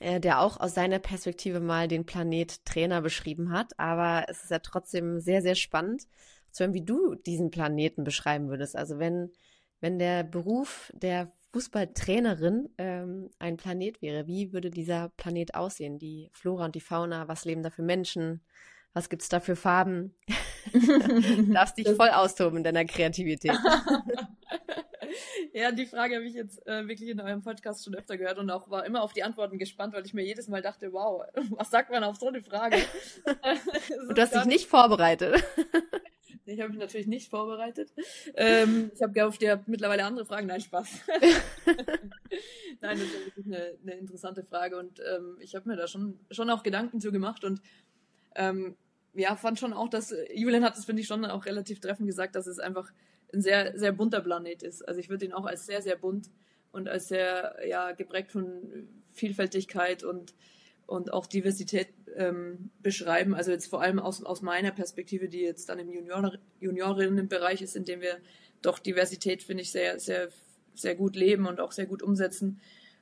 [0.00, 3.78] äh, der auch aus seiner Perspektive mal den Planet Trainer beschrieben hat.
[3.78, 6.06] Aber es ist ja trotzdem sehr, sehr spannend
[6.50, 8.76] zu hören, wie du diesen Planeten beschreiben würdest.
[8.76, 9.32] Also wenn,
[9.80, 15.98] wenn der Beruf der Fußballtrainerin ähm, ein Planet wäre, wie würde dieser Planet aussehen?
[15.98, 18.42] Die Flora und die Fauna, was leben da für Menschen?
[18.92, 20.14] Was gibt es da für Farben?
[21.52, 23.52] darfst dich voll austoben in deiner Kreativität.
[25.52, 28.50] ja, die Frage habe ich jetzt äh, wirklich in eurem Podcast schon öfter gehört und
[28.50, 31.70] auch war immer auf die Antworten gespannt, weil ich mir jedes Mal dachte, wow, was
[31.70, 32.78] sagt man auf so eine Frage?
[34.08, 35.42] und du hast dich nicht vorbereitet.
[36.48, 37.92] Ich habe mich natürlich nicht vorbereitet.
[38.34, 40.46] Ähm, ich habe gehofft, ihr habt mittlerweile andere Fragen.
[40.46, 40.88] Nein, Spaß.
[42.80, 46.18] Nein, das ist wirklich eine, eine interessante Frage und ähm, ich habe mir da schon,
[46.30, 47.60] schon auch Gedanken zu gemacht und
[48.34, 48.76] ähm,
[49.14, 52.34] ja, fand schon auch, dass Julian hat es, finde ich, schon auch relativ treffend gesagt,
[52.34, 52.90] dass es einfach
[53.32, 54.86] ein sehr, sehr bunter Planet ist.
[54.86, 56.30] Also ich würde ihn auch als sehr, sehr bunt
[56.72, 60.34] und als sehr, ja, geprägt von Vielfältigkeit und,
[60.88, 63.34] und auch Diversität ähm, beschreiben.
[63.34, 67.76] Also jetzt vor allem aus, aus meiner Perspektive, die jetzt dann im Junior, Juniorinnenbereich ist,
[67.76, 68.16] in dem wir
[68.62, 70.30] doch Diversität, finde ich, sehr, sehr,
[70.74, 72.58] sehr gut leben und auch sehr gut umsetzen.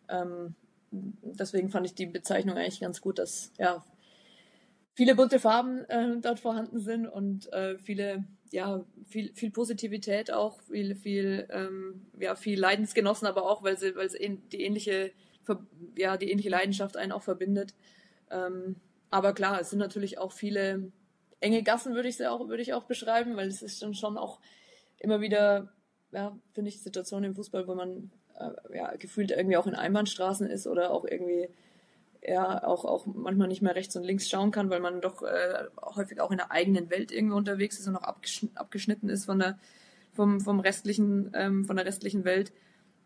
[0.09, 0.57] Ähm,
[0.91, 3.85] deswegen fand ich die Bezeichnung eigentlich ganz gut, dass ja
[4.95, 10.61] viele bunte Farben äh, dort vorhanden sind und äh, viele ja viel viel Positivität auch
[10.63, 15.11] viel viel ähm, ja viel Leidensgenossen aber auch weil sie weil sie die ähnliche
[15.97, 17.75] ja die ähnliche Leidenschaft einen auch verbindet
[18.31, 18.77] ähm,
[19.11, 20.93] aber klar es sind natürlich auch viele
[21.41, 24.41] enge Gassen würde ich auch würde ich auch beschreiben weil es ist dann schon auch
[24.99, 25.73] immer wieder
[26.13, 30.49] ja finde ich Situationen im Fußball wo man äh, ja gefühlt irgendwie auch in Einbahnstraßen
[30.49, 31.49] ist oder auch irgendwie
[32.27, 35.65] ja auch, auch manchmal nicht mehr rechts und links schauen kann, weil man doch äh,
[35.81, 38.15] häufig auch in der eigenen Welt irgendwie unterwegs ist und auch
[38.55, 39.59] abgeschnitten ist von der,
[40.13, 42.53] vom, vom restlichen, ähm, von der restlichen Welt.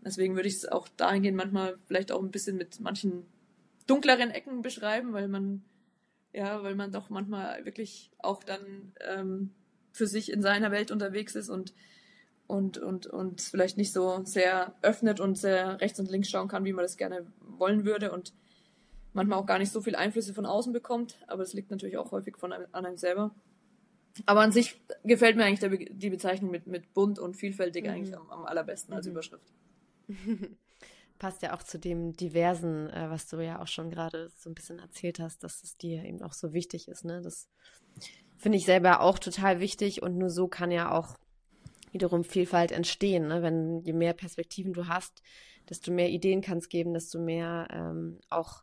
[0.05, 3.25] Deswegen würde ich es auch dahingehend manchmal vielleicht auch ein bisschen mit manchen
[3.87, 5.63] dunkleren Ecken beschreiben, weil man,
[6.33, 9.51] ja, weil man doch manchmal wirklich auch dann ähm,
[9.93, 11.75] für sich in seiner Welt unterwegs ist und
[12.51, 16.65] und, und, und vielleicht nicht so sehr öffnet und sehr rechts und links schauen kann,
[16.65, 18.11] wie man das gerne wollen würde.
[18.11, 18.33] Und
[19.13, 22.11] manchmal auch gar nicht so viel Einflüsse von außen bekommt, aber es liegt natürlich auch
[22.11, 23.31] häufig von einem, an einem selber.
[24.27, 27.91] Aber an sich gefällt mir eigentlich der, die Bezeichnung mit, mit bunt und vielfältig mhm.
[27.91, 29.13] eigentlich am, am, allerbesten als mhm.
[29.13, 29.47] Überschrift.
[31.19, 34.55] Passt ja auch zu dem Diversen, äh, was du ja auch schon gerade so ein
[34.55, 37.05] bisschen erzählt hast, dass es dir eben auch so wichtig ist.
[37.05, 37.21] Ne?
[37.21, 37.49] Das
[38.39, 41.19] finde ich selber auch total wichtig und nur so kann ja auch
[41.93, 43.29] wiederum Vielfalt entstehen.
[43.29, 43.43] Ne?
[43.43, 45.23] Wenn je mehr Perspektiven du hast,
[45.69, 48.63] desto mehr Ideen kann es geben, desto mehr ähm, auch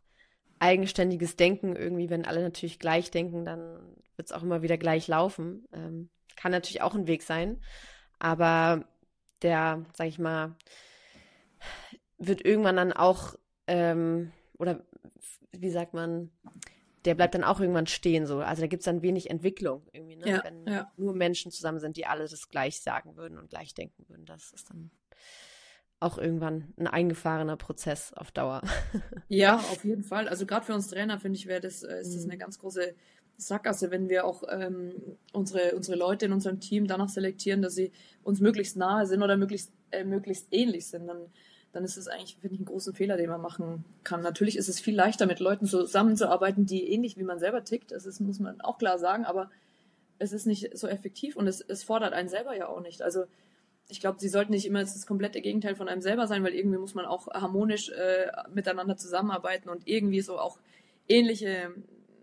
[0.58, 3.78] eigenständiges Denken irgendwie, wenn alle natürlich gleich denken, dann
[4.16, 5.66] wird es auch immer wieder gleich laufen.
[5.72, 7.60] Ähm, kann natürlich auch ein Weg sein,
[8.18, 8.84] aber
[9.42, 10.56] der, sag ich mal,
[12.18, 13.34] wird irgendwann dann auch,
[13.66, 14.84] ähm, oder
[15.52, 16.30] wie sagt man,
[17.04, 18.40] der bleibt dann auch irgendwann stehen so.
[18.40, 20.28] Also da gibt es dann wenig Entwicklung irgendwie, ne?
[20.28, 20.92] Ja, wenn ja.
[20.96, 24.26] nur Menschen zusammen sind, die alle das gleich sagen würden und gleich denken würden.
[24.26, 24.90] Das ist dann
[26.00, 28.62] auch irgendwann ein eingefahrener Prozess auf Dauer.
[29.28, 30.28] ja, auf jeden Fall.
[30.28, 32.30] Also gerade für uns Trainer finde ich, wäre das, äh, ist das mhm.
[32.30, 32.94] eine ganz große
[33.36, 34.94] Sackgasse, wenn wir auch ähm,
[35.32, 37.92] unsere, unsere Leute in unserem Team danach selektieren, dass sie
[38.22, 41.26] uns möglichst nahe sind oder möglichst, äh, möglichst ähnlich sind, dann,
[41.72, 44.22] dann ist es eigentlich, finde ich, einen großen Fehler, den man machen kann.
[44.22, 47.92] Natürlich ist es viel leichter, mit Leuten zusammenzuarbeiten, die ähnlich wie man selber tickt.
[47.92, 49.50] Das ist, muss man auch klar sagen, aber
[50.18, 53.02] es ist nicht so effektiv und es, es fordert einen selber ja auch nicht.
[53.02, 53.24] Also
[53.88, 56.78] ich glaube, sie sollten nicht immer das komplette Gegenteil von einem selber sein, weil irgendwie
[56.78, 60.58] muss man auch harmonisch äh, miteinander zusammenarbeiten und irgendwie so auch
[61.08, 61.72] ähnliche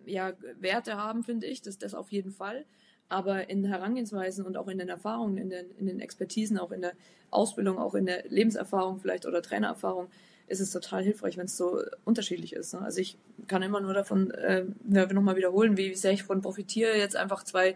[0.06, 2.66] ja, Werte haben, finde ich, das, das auf jeden Fall.
[3.08, 6.82] Aber in Herangehensweisen und auch in den Erfahrungen, in den, in den Expertisen, auch in
[6.82, 6.94] der
[7.30, 10.08] Ausbildung, auch in der Lebenserfahrung vielleicht oder Trainererfahrung,
[10.48, 12.74] ist es total hilfreich, wenn es so unterschiedlich ist.
[12.74, 12.82] Ne?
[12.82, 17.16] Also ich kann immer nur davon äh, nochmal wiederholen, wie sehr ich von profitiere, jetzt
[17.16, 17.76] einfach zwei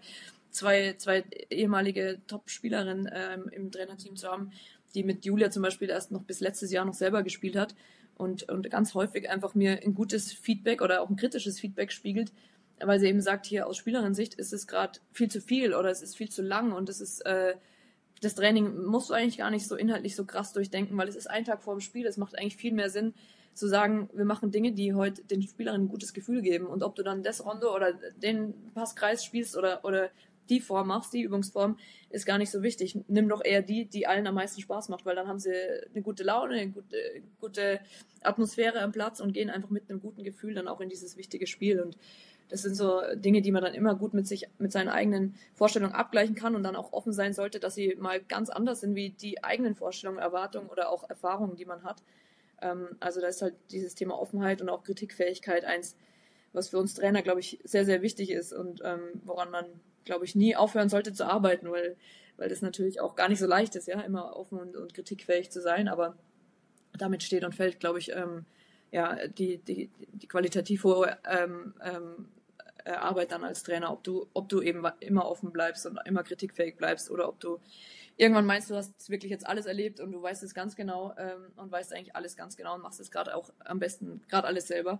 [0.52, 4.52] zwei, zwei ehemalige Top-Spielerinnen ähm, im Trainerteam zu haben,
[4.96, 7.76] die mit Julia zum Beispiel erst noch bis letztes Jahr noch selber gespielt hat
[8.16, 12.32] und, und ganz häufig einfach mir ein gutes Feedback oder auch ein kritisches Feedback spiegelt,
[12.84, 16.02] weil sie eben sagt, hier aus Spielerin-Sicht ist es gerade viel zu viel oder es
[16.02, 17.56] ist viel zu lang und es ist äh,
[18.22, 21.30] das Training musst du eigentlich gar nicht so inhaltlich so krass durchdenken, weil es ist
[21.30, 22.06] ein Tag vor dem Spiel.
[22.06, 23.14] Es macht eigentlich viel mehr Sinn,
[23.54, 26.66] zu sagen, wir machen Dinge, die heute den Spielerinnen ein gutes Gefühl geben.
[26.66, 30.10] Und ob du dann das Rondo oder den Passkreis spielst oder, oder
[30.50, 31.78] die Form machst, die Übungsform,
[32.10, 32.98] ist gar nicht so wichtig.
[33.08, 36.02] Nimm doch eher die, die allen am meisten Spaß macht, weil dann haben sie eine
[36.02, 36.98] gute Laune, eine gute,
[37.40, 37.80] gute
[38.22, 41.46] Atmosphäre am Platz und gehen einfach mit einem guten Gefühl dann auch in dieses wichtige
[41.46, 41.82] Spiel.
[41.82, 41.98] Und
[42.50, 45.94] das sind so Dinge, die man dann immer gut mit sich, mit seinen eigenen Vorstellungen
[45.94, 49.12] abgleichen kann und dann auch offen sein sollte, dass sie mal ganz anders sind wie
[49.12, 52.02] die eigenen Vorstellungen, Erwartungen oder auch Erfahrungen, die man hat.
[52.62, 55.96] Ähm, also da ist halt dieses Thema Offenheit und auch Kritikfähigkeit eins,
[56.52, 59.66] was für uns Trainer, glaube ich, sehr, sehr wichtig ist und ähm, woran man,
[60.04, 61.96] glaube ich, nie aufhören sollte zu arbeiten, weil,
[62.38, 65.52] weil das natürlich auch gar nicht so leicht ist, ja, immer offen und, und kritikfähig
[65.52, 66.18] zu sein, aber
[66.98, 68.46] damit steht und fällt, glaube ich, ähm,
[68.92, 72.26] ja, die, die, die qualitativ hohe ähm, ähm,
[72.94, 76.78] Arbeit dann als Trainer, ob du, ob du eben immer offen bleibst und immer kritikfähig
[76.78, 77.60] bleibst oder ob du
[78.18, 81.52] irgendwann meinst, du hast wirklich jetzt alles erlebt und du weißt es ganz genau ähm,
[81.56, 84.68] und weißt eigentlich alles ganz genau und machst es gerade auch am besten, gerade alles
[84.68, 85.00] selber.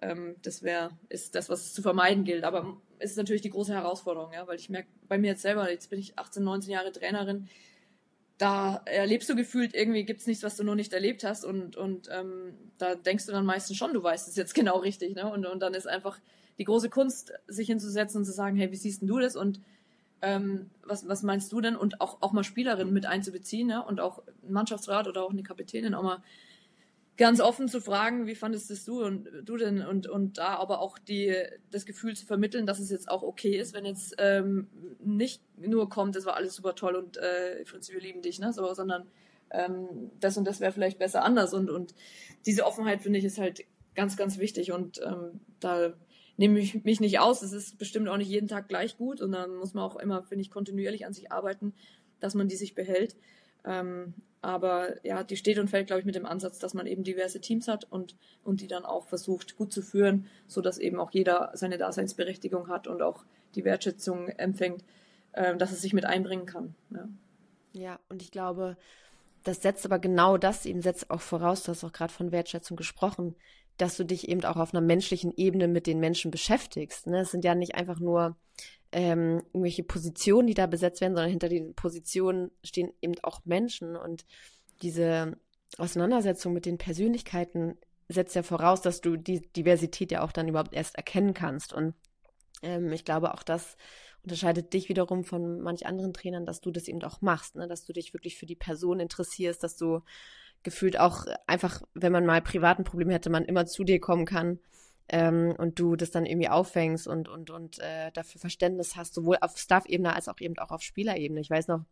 [0.00, 2.44] Ähm, das wäre, ist das, was zu vermeiden gilt.
[2.44, 5.70] Aber es ist natürlich die große Herausforderung, ja, weil ich merke bei mir jetzt selber,
[5.70, 7.48] jetzt bin ich 18, 19 Jahre Trainerin,
[8.38, 11.76] da erlebst du gefühlt, irgendwie gibt es nichts, was du noch nicht erlebt hast und,
[11.76, 15.14] und ähm, da denkst du dann meistens schon, du weißt es jetzt genau richtig.
[15.14, 15.30] Ne?
[15.30, 16.18] Und, und dann ist einfach
[16.60, 19.62] die große Kunst, sich hinzusetzen und zu sagen, hey, wie siehst denn du das und
[20.20, 21.74] ähm, was, was meinst du denn?
[21.74, 23.82] Und auch, auch mal Spielerinnen mit einzubeziehen ne?
[23.82, 26.22] und auch einen Mannschaftsrat oder auch eine Kapitänin auch mal
[27.16, 30.80] ganz offen zu fragen, wie fandest das du und du denn und, und da aber
[30.80, 31.34] auch die,
[31.70, 34.68] das Gefühl zu vermitteln, dass es jetzt auch okay ist, wenn jetzt ähm,
[35.02, 38.52] nicht nur kommt, das war alles super toll und äh, Fritz, wir lieben dich, ne?
[38.52, 39.06] So, sondern
[39.50, 41.94] ähm, das und das wäre vielleicht besser anders und, und
[42.44, 45.94] diese Offenheit finde ich ist halt ganz, ganz wichtig und ähm, da
[46.40, 47.42] nehme ich mich nicht aus.
[47.42, 50.22] Es ist bestimmt auch nicht jeden Tag gleich gut und dann muss man auch immer,
[50.22, 51.74] finde ich, kontinuierlich an sich arbeiten,
[52.18, 53.14] dass man die sich behält.
[53.66, 57.04] Ähm, aber ja, die steht und fällt, glaube ich, mit dem Ansatz, dass man eben
[57.04, 60.98] diverse Teams hat und, und die dann auch versucht, gut zu führen, so dass eben
[60.98, 63.22] auch jeder seine Daseinsberechtigung hat und auch
[63.54, 64.82] die Wertschätzung empfängt,
[65.32, 66.74] äh, dass es sich mit einbringen kann.
[66.90, 67.08] Ja.
[67.74, 68.78] ja, und ich glaube,
[69.44, 72.78] das setzt aber genau das eben setzt auch voraus, du hast auch gerade von Wertschätzung
[72.78, 73.34] gesprochen,
[73.80, 77.06] dass du dich eben auch auf einer menschlichen Ebene mit den Menschen beschäftigst.
[77.06, 77.20] Ne?
[77.20, 78.36] Es sind ja nicht einfach nur
[78.92, 83.96] ähm, irgendwelche Positionen, die da besetzt werden, sondern hinter den Positionen stehen eben auch Menschen
[83.96, 84.26] und
[84.82, 85.38] diese
[85.78, 87.78] Auseinandersetzung mit den Persönlichkeiten
[88.08, 91.72] setzt ja voraus, dass du die Diversität ja auch dann überhaupt erst erkennen kannst.
[91.72, 91.94] Und
[92.62, 93.76] ähm, ich glaube, auch das
[94.22, 97.68] unterscheidet dich wiederum von manch anderen Trainern, dass du das eben auch machst, ne?
[97.68, 100.00] dass du dich wirklich für die Person interessierst, dass du
[100.62, 104.58] gefühlt auch einfach, wenn man mal privaten Problem hätte, man immer zu dir kommen kann
[105.08, 109.38] ähm, und du das dann irgendwie auffängst und, und, und äh, dafür Verständnis hast, sowohl
[109.40, 111.40] auf Staff-Ebene als auch eben auch auf Spielerebene.
[111.40, 111.84] Ich weiß noch,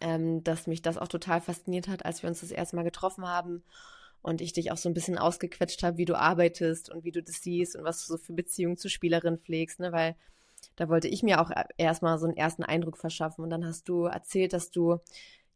[0.00, 3.26] ähm, dass mich das auch total fasziniert hat, als wir uns das erste Mal getroffen
[3.26, 3.62] haben
[4.22, 7.22] und ich dich auch so ein bisschen ausgequetscht habe, wie du arbeitest und wie du
[7.22, 9.92] das siehst und was du so für Beziehungen zu Spielerinnen pflegst, ne?
[9.92, 10.16] weil
[10.76, 14.04] da wollte ich mir auch erstmal so einen ersten Eindruck verschaffen und dann hast du
[14.04, 14.98] erzählt, dass du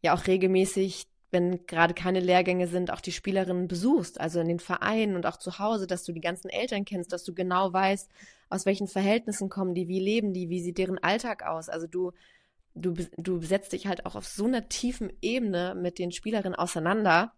[0.03, 4.61] ja auch regelmäßig wenn gerade keine Lehrgänge sind, auch die Spielerinnen besuchst, also in den
[4.61, 8.09] Vereinen und auch zu Hause, dass du die ganzen Eltern kennst, dass du genau weißt,
[8.49, 11.69] aus welchen Verhältnissen kommen die, wie leben die, wie sieht deren Alltag aus.
[11.69, 12.13] Also du,
[12.75, 17.33] du, du setzt dich halt auch auf so einer tiefen Ebene mit den Spielerinnen auseinander,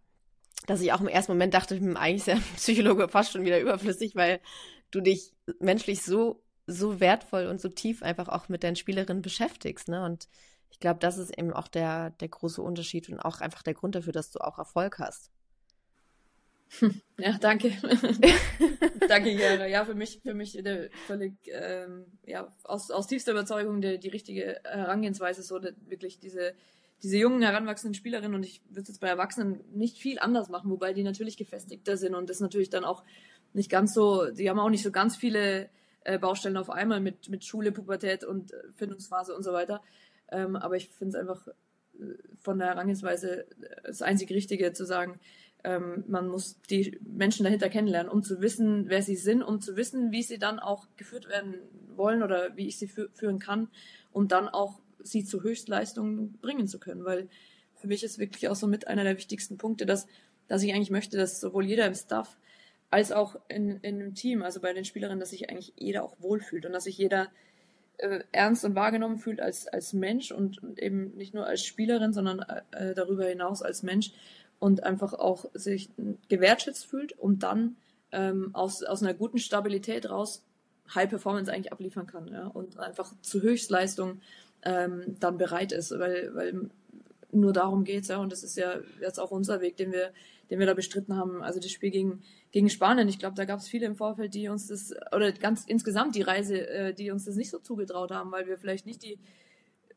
[0.67, 3.61] dass ich auch im ersten Moment dachte, hm, eigentlich ist der Psychologe fast schon wieder
[3.61, 4.41] überflüssig, weil
[4.91, 9.89] du dich menschlich so, so wertvoll und so tief einfach auch mit deinen Spielerinnen beschäftigst,
[9.89, 10.05] ne?
[10.05, 10.29] Und
[10.71, 13.95] ich glaube, das ist eben auch der, der große Unterschied und auch einfach der Grund
[13.95, 15.31] dafür, dass du auch Erfolg hast.
[17.19, 17.71] Ja, danke.
[19.09, 19.67] danke, Jara.
[19.67, 20.63] Ja, für mich, für mich
[21.07, 26.55] völlig, ähm, ja, aus, aus tiefster Überzeugung die, die richtige Herangehensweise, so wirklich diese,
[27.03, 30.93] diese jungen, heranwachsenden Spielerinnen und ich würde jetzt bei Erwachsenen nicht viel anders machen, wobei
[30.93, 33.03] die natürlich gefestigter sind und das natürlich dann auch
[33.53, 35.71] nicht ganz so, die haben auch nicht so ganz viele
[36.05, 39.83] äh, Baustellen auf einmal mit, mit Schule, Pubertät und äh, Findungsphase und so weiter.
[40.31, 43.47] Ähm, aber ich finde es einfach äh, von der Herangehensweise
[43.85, 45.19] das einzig Richtige zu sagen,
[45.65, 49.77] ähm, man muss die Menschen dahinter kennenlernen, um zu wissen, wer sie sind, um zu
[49.77, 51.55] wissen, wie sie dann auch geführt werden
[51.97, 53.69] wollen oder wie ich sie fü führen kann,
[54.13, 57.05] um dann auch sie zu Höchstleistungen bringen zu können.
[57.05, 57.29] Weil
[57.75, 60.07] für mich ist wirklich auch so mit einer der wichtigsten Punkte, dass,
[60.47, 62.37] dass ich eigentlich möchte, dass sowohl jeder im Staff
[62.91, 66.17] als auch in, in einem Team, also bei den Spielerinnen, dass sich eigentlich jeder auch
[66.21, 67.29] wohlfühlt und dass sich jeder
[67.99, 72.45] äh, ernst und wahrgenommen fühlt als, als Mensch und, eben nicht nur als Spielerin, sondern
[72.71, 74.13] äh, darüber hinaus als Mensch
[74.59, 75.91] und einfach auch sich
[76.29, 77.77] gewertschätzt fühlt und dann
[78.13, 80.45] ähm, aus, aus einer guten Stabilität raus
[80.95, 82.47] High Performance eigentlich abliefern kann ja?
[82.47, 84.21] und einfach zu Höchstleistung
[84.63, 86.71] ähm, dann bereit ist, weil, weil
[87.31, 90.13] nur darum geht's ja und das ist ja jetzt auch unser Weg, den wir,
[90.51, 91.43] den wir da bestritten haben.
[91.43, 93.09] Also das Spiel gegen gegen Spanien.
[93.09, 96.23] Ich glaube, da gab es viele im Vorfeld, die uns das, oder ganz insgesamt die
[96.23, 99.19] Reise, äh, die uns das nicht so zugetraut haben, weil wir vielleicht nicht die,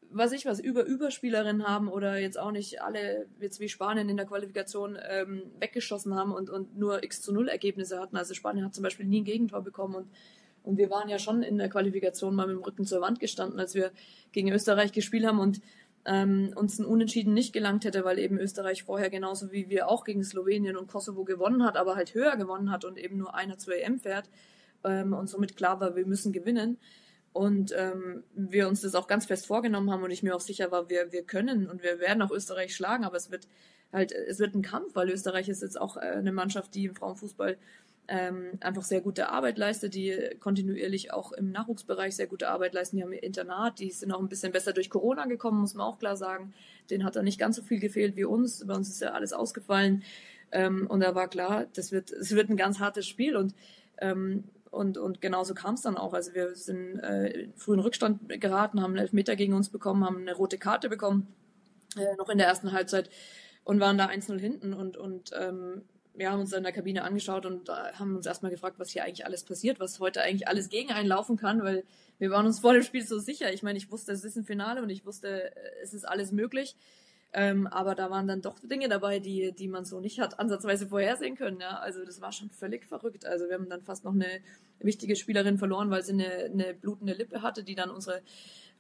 [0.09, 4.17] was ich was, über Überspielerinnen haben oder jetzt auch nicht alle, jetzt wie Spanien in
[4.17, 8.17] der Qualifikation ähm, weggeschossen haben und, und nur x zu 0 Ergebnisse hatten.
[8.17, 10.07] Also Spanien hat zum Beispiel nie ein Gegentor bekommen und
[10.63, 13.59] Und wir waren ja schon in der Qualifikation mal mit dem Rücken zur Wand gestanden,
[13.59, 13.91] als wir
[14.31, 15.61] gegen Österreich gespielt haben und
[16.05, 20.03] ähm, uns ein Unentschieden nicht gelangt hätte, weil eben Österreich vorher genauso wie wir auch
[20.03, 23.57] gegen Slowenien und Kosovo gewonnen hat, aber halt höher gewonnen hat und eben nur einer
[23.57, 24.29] zur EM fährt
[24.83, 26.77] ähm, und somit klar war, wir müssen gewinnen.
[27.33, 30.69] Und ähm, wir uns das auch ganz fest vorgenommen haben und ich mir auch sicher
[30.71, 33.47] war, wir, wir können und wir werden auch Österreich schlagen, aber es wird
[33.93, 36.95] halt, es wird ein Kampf, weil Österreich ist jetzt auch äh, eine Mannschaft, die im
[36.95, 37.57] Frauenfußball
[38.07, 42.97] ähm, einfach sehr gute Arbeit leistet, die kontinuierlich auch im Nachwuchsbereich sehr gute Arbeit leisten.
[42.97, 45.85] Die haben ihr Internat, die sind auch ein bisschen besser durch Corona gekommen, muss man
[45.85, 46.53] auch klar sagen.
[46.89, 48.65] Den hat da nicht ganz so viel gefehlt wie uns.
[48.65, 50.03] Bei uns ist ja alles ausgefallen.
[50.51, 53.55] Ähm, und da war klar, das wird, es wird ein ganz hartes Spiel und
[53.99, 56.13] ähm, und, und genauso kam es dann auch.
[56.13, 60.33] Also wir sind äh, frühen Rückstand geraten, haben einen Elfmeter gegen uns bekommen, haben eine
[60.33, 61.27] rote Karte bekommen,
[61.97, 63.09] äh, noch in der ersten Halbzeit
[63.65, 65.83] und waren da 1-0 hinten und, und ähm,
[66.13, 69.03] wir haben uns in der Kabine angeschaut und äh, haben uns erstmal gefragt, was hier
[69.03, 71.83] eigentlich alles passiert, was heute eigentlich alles gegen einen laufen kann, weil
[72.19, 73.53] wir waren uns vor dem Spiel so sicher.
[73.53, 76.31] Ich meine, ich wusste, es ist ein Finale und ich wusste, äh, es ist alles
[76.31, 76.75] möglich.
[77.33, 80.87] Ähm, aber da waren dann doch Dinge dabei, die, die man so nicht hat ansatzweise
[80.87, 81.61] vorhersehen können.
[81.61, 81.79] Ja?
[81.79, 83.25] Also das war schon völlig verrückt.
[83.25, 84.41] Also wir haben dann fast noch eine
[84.79, 88.21] wichtige Spielerin verloren, weil sie eine, eine blutende Lippe hatte, die dann unsere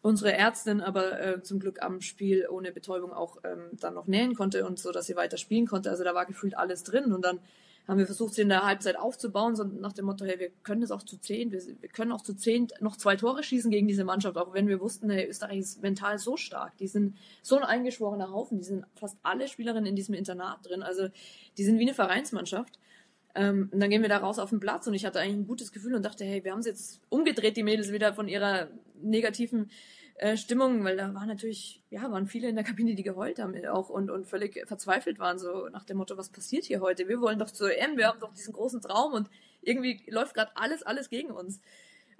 [0.01, 4.35] unsere Ärztin aber äh, zum Glück am Spiel ohne Betäubung auch ähm, dann noch nähen
[4.35, 5.89] konnte und so, dass sie weiter spielen konnte.
[5.89, 7.39] Also da war gefühlt alles drin und dann
[7.87, 10.83] haben wir versucht, sie in der Halbzeit aufzubauen, so nach dem Motto, hey, wir können
[10.83, 13.87] es auch zu zehn, wir, wir, können auch zu zehn noch zwei Tore schießen gegen
[13.87, 17.57] diese Mannschaft, auch wenn wir wussten, hey, Österreich ist mental so stark, die sind so
[17.57, 21.09] ein eingeschworener Haufen, die sind fast alle Spielerinnen in diesem Internat drin, also
[21.57, 22.79] die sind wie eine Vereinsmannschaft.
[23.35, 25.47] Ähm, und dann gehen wir da raus auf den Platz und ich hatte eigentlich ein
[25.47, 28.67] gutes Gefühl und dachte, hey, wir haben sie jetzt umgedreht, die Mädels wieder von ihrer
[29.01, 29.69] negativen
[30.15, 33.55] äh, Stimmung, weil da waren natürlich, ja, waren viele in der Kabine, die geheult haben
[33.65, 37.07] auch und, und völlig verzweifelt waren, so nach dem Motto, was passiert hier heute?
[37.07, 39.29] Wir wollen doch zur EM, wir haben doch diesen großen Traum und
[39.61, 41.61] irgendwie läuft gerade alles, alles gegen uns.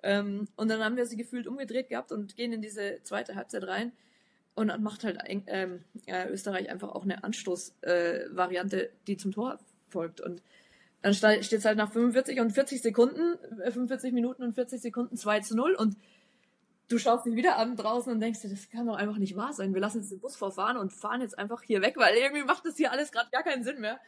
[0.03, 3.67] Ähm, und dann haben wir sie gefühlt umgedreht gehabt und gehen in diese zweite Halbzeit
[3.67, 3.91] rein.
[4.53, 9.59] Und dann macht halt ähm, ja, Österreich einfach auch eine Anstoßvariante, äh, die zum Tor
[9.89, 10.21] folgt.
[10.21, 10.41] Und
[11.01, 15.17] dann steht es halt nach 45 und 40 Sekunden, 45 äh, Minuten und 40 Sekunden
[15.17, 15.97] 2 zu 0 und
[16.89, 19.53] du schaust ihn wieder an draußen und denkst dir, das kann doch einfach nicht wahr
[19.53, 19.73] sein.
[19.73, 22.65] Wir lassen jetzt den Bus vorfahren und fahren jetzt einfach hier weg, weil irgendwie macht
[22.65, 23.99] das hier alles gerade gar keinen Sinn mehr.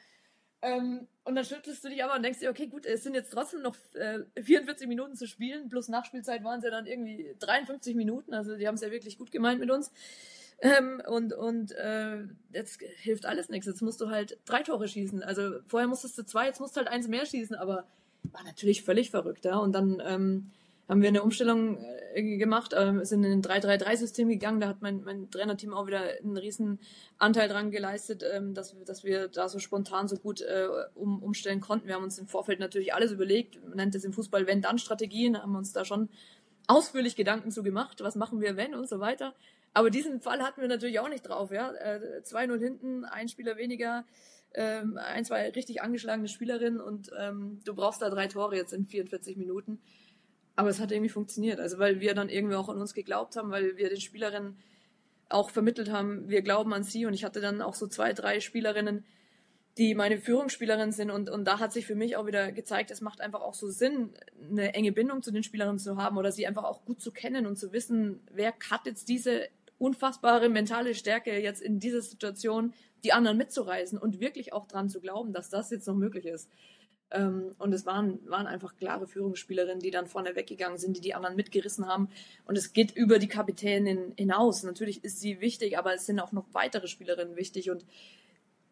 [0.61, 3.31] Ähm, und dann schüttelst du dich aber und denkst dir, okay, gut, es sind jetzt
[3.31, 7.95] trotzdem noch äh, 44 Minuten zu spielen, plus Nachspielzeit waren es ja dann irgendwie 53
[7.95, 9.91] Minuten, also die haben es ja wirklich gut gemeint mit uns.
[10.63, 12.19] Ähm, und und äh,
[12.53, 13.67] jetzt hilft alles nichts.
[13.67, 15.21] Jetzt musst du halt drei Tore schießen.
[15.21, 17.85] Also vorher musstest du zwei, jetzt musst du halt eins mehr schießen, aber
[18.31, 19.57] war natürlich völlig verrückt, ja.
[19.57, 20.51] Und dann ähm,
[20.87, 21.83] haben wir eine Umstellung
[22.13, 24.61] äh, gemacht, äh, sind in ein 3-3-3-System gegangen.
[24.61, 26.79] Da hat mein, mein Trainerteam auch wieder einen riesen
[27.17, 31.59] Anteil dran geleistet, ähm, dass, dass wir da so spontan so gut äh, um, umstellen
[31.59, 31.87] konnten.
[31.87, 35.57] Wir haben uns im Vorfeld natürlich alles überlegt, man nennt es im Fußball Wenn-Dann-Strategien, haben
[35.57, 36.07] uns da schon
[36.67, 39.33] ausführlich Gedanken zu gemacht, was machen wir, wenn und so weiter.
[39.73, 41.51] Aber diesen Fall hatten wir natürlich auch nicht drauf.
[41.51, 41.71] Ja?
[41.71, 44.05] Äh, 2-0 hinten, ein Spieler weniger,
[44.53, 48.85] ähm, ein, zwei richtig angeschlagene Spielerinnen und ähm, du brauchst da drei Tore jetzt in
[48.85, 49.81] 44 Minuten.
[50.55, 51.59] Aber es hat irgendwie funktioniert.
[51.59, 54.57] Also weil wir dann irgendwie auch an uns geglaubt haben, weil wir den Spielerinnen
[55.29, 57.07] auch vermittelt haben, wir glauben an sie.
[57.07, 59.03] Und ich hatte dann auch so zwei, drei Spielerinnen,
[59.79, 61.09] die meine Führungsspielerinnen sind.
[61.09, 63.69] Und, und da hat sich für mich auch wieder gezeigt, es macht einfach auch so
[63.69, 64.13] Sinn,
[64.51, 67.47] eine enge Bindung zu den Spielerinnen zu haben oder sie einfach auch gut zu kennen
[67.47, 69.47] und zu wissen, wer hat jetzt diese
[69.83, 72.73] unfassbare mentale Stärke, jetzt in dieser Situation
[73.03, 76.49] die anderen mitzureißen und wirklich auch dran zu glauben, dass das jetzt noch möglich ist.
[77.11, 81.13] Ähm, und es waren, waren einfach klare Führungsspielerinnen, die dann vorne weggegangen sind, die die
[81.13, 82.07] anderen mitgerissen haben.
[82.45, 84.63] Und es geht über die Kapitänin hinaus.
[84.63, 87.69] Natürlich ist sie wichtig, aber es sind auch noch weitere Spielerinnen wichtig.
[87.69, 87.85] Und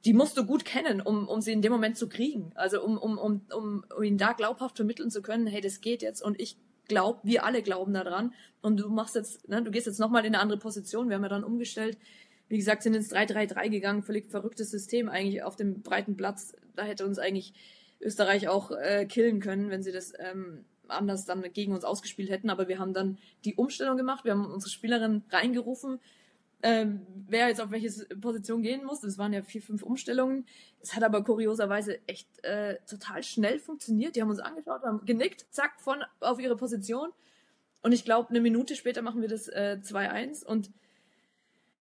[0.05, 2.51] die musst du gut kennen, um, um sie in dem Moment zu kriegen.
[2.55, 6.01] Also um, um, um, um, um ihn da glaubhaft vermitteln zu können, hey, das geht
[6.01, 6.57] jetzt und ich
[6.91, 8.33] glaube, wir alle glauben daran.
[8.61, 11.07] Und du machst jetzt, ne, du gehst jetzt nochmal in eine andere Position.
[11.07, 11.97] Wir haben ja dann umgestellt.
[12.49, 16.53] Wie gesagt, sind ins 3-3-3 gegangen, völlig verrücktes System eigentlich auf dem breiten Platz.
[16.75, 17.53] Da hätte uns eigentlich
[18.01, 22.49] Österreich auch äh, killen können, wenn sie das ähm, anders dann gegen uns ausgespielt hätten.
[22.49, 24.25] Aber wir haben dann die Umstellung gemacht.
[24.25, 25.99] Wir haben unsere Spielerin reingerufen,
[26.63, 29.01] ähm, wer jetzt auf welche Position gehen muss.
[29.01, 30.45] Das waren ja vier, fünf Umstellungen.
[30.81, 34.15] Es hat aber kurioserweise echt äh, total schnell funktioniert.
[34.15, 37.09] Die haben uns angeschaut, haben genickt, zack, von auf ihre Position.
[37.81, 40.71] Und ich glaube, eine Minute später machen wir das äh, 2-1 und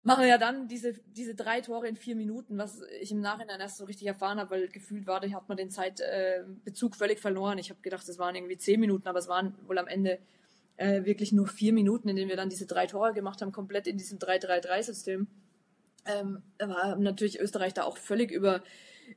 [0.03, 3.79] machen ja dann diese, diese drei Tore in vier Minuten, was ich im Nachhinein erst
[3.79, 7.59] so richtig erfahren habe, weil gefühlt war, da hat man den Zeitbezug äh, völlig verloren.
[7.59, 10.19] Ich habe gedacht, es waren irgendwie zehn Minuten, aber es waren wohl am Ende
[10.77, 13.87] äh, wirklich nur vier Minuten, in denen wir dann diese drei Tore gemacht haben, komplett
[13.87, 15.27] in diesem 3-3-3-System.
[16.07, 18.63] Ähm, war natürlich Österreich da auch völlig über,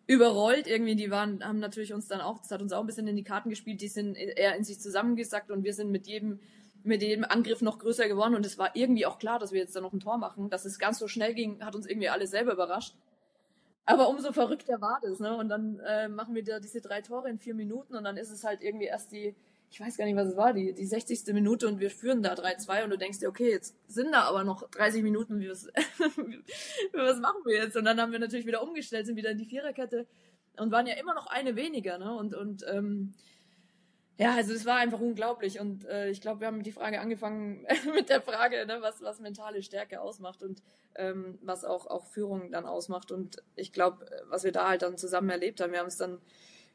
[0.06, 0.96] überrollt irgendwie.
[0.96, 3.24] Die waren, haben natürlich uns dann auch, das hat uns auch ein bisschen in die
[3.24, 3.82] Karten gespielt.
[3.82, 6.40] Die sind eher in sich zusammengesackt und wir sind mit jedem,
[6.84, 8.36] mit jedem Angriff noch größer geworden.
[8.36, 10.50] Und es war irgendwie auch klar, dass wir jetzt da noch ein Tor machen.
[10.50, 12.96] Dass es ganz so schnell ging, hat uns irgendwie alle selber überrascht.
[13.86, 15.36] Aber umso verrückter war das, ne?
[15.36, 18.32] Und dann äh, machen wir da diese drei Tore in vier Minuten und dann ist
[18.32, 19.34] es halt irgendwie erst die,
[19.70, 21.34] ich weiß gar nicht, was es war, die, die 60.
[21.34, 24.44] Minute und wir führen da 3-2 und du denkst dir, okay, jetzt sind da aber
[24.44, 25.68] noch 30 Minuten, wie was,
[26.94, 27.76] was machen wir jetzt?
[27.76, 30.08] Und dann haben wir natürlich wieder umgestellt, sind wieder in die Viererkette
[30.58, 32.16] und waren ja immer noch eine weniger, ne?
[32.16, 33.14] Und, und ähm,
[34.20, 37.68] ja, also es war einfach unglaublich und äh, ich glaube, wir haben die Frage angefangen
[37.94, 40.64] mit der Frage, ne, was, was mentale Stärke ausmacht und
[40.96, 44.98] ähm, was auch, auch Führung dann ausmacht und ich glaube, was wir da halt dann
[44.98, 46.20] zusammen erlebt haben, wir haben es dann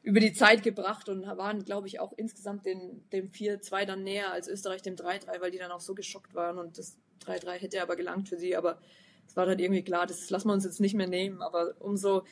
[0.03, 4.31] über die Zeit gebracht und waren, glaube ich, auch insgesamt den, dem 4-2 dann näher
[4.33, 7.81] als Österreich dem 3-3, weil die dann auch so geschockt waren und das 3-3 hätte
[7.81, 8.79] aber gelangt für sie, aber
[9.25, 12.23] es war dann irgendwie klar, das lassen wir uns jetzt nicht mehr nehmen, aber umso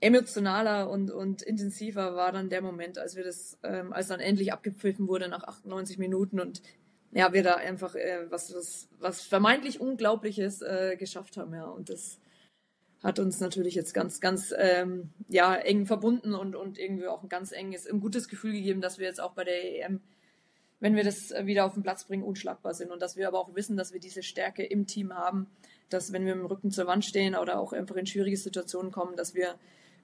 [0.00, 4.50] emotionaler und, und intensiver war dann der Moment, als wir das, ähm, als dann endlich
[4.50, 6.62] abgepfiffen wurde nach 98 Minuten und
[7.12, 11.66] ja, wir da einfach äh, was, was, was vermeintlich Unglaubliches äh, geschafft haben, ja.
[11.66, 12.18] Und das
[13.02, 17.28] hat uns natürlich jetzt ganz, ganz ähm, ja, eng verbunden und, und irgendwie auch ein
[17.28, 20.00] ganz enges, ein gutes Gefühl gegeben, dass wir jetzt auch bei der EM,
[20.80, 23.54] wenn wir das wieder auf den Platz bringen, unschlagbar sind und dass wir aber auch
[23.54, 25.46] wissen, dass wir diese Stärke im Team haben,
[25.88, 29.16] dass wenn wir im Rücken zur Wand stehen oder auch einfach in schwierige Situationen kommen,
[29.16, 29.54] dass wir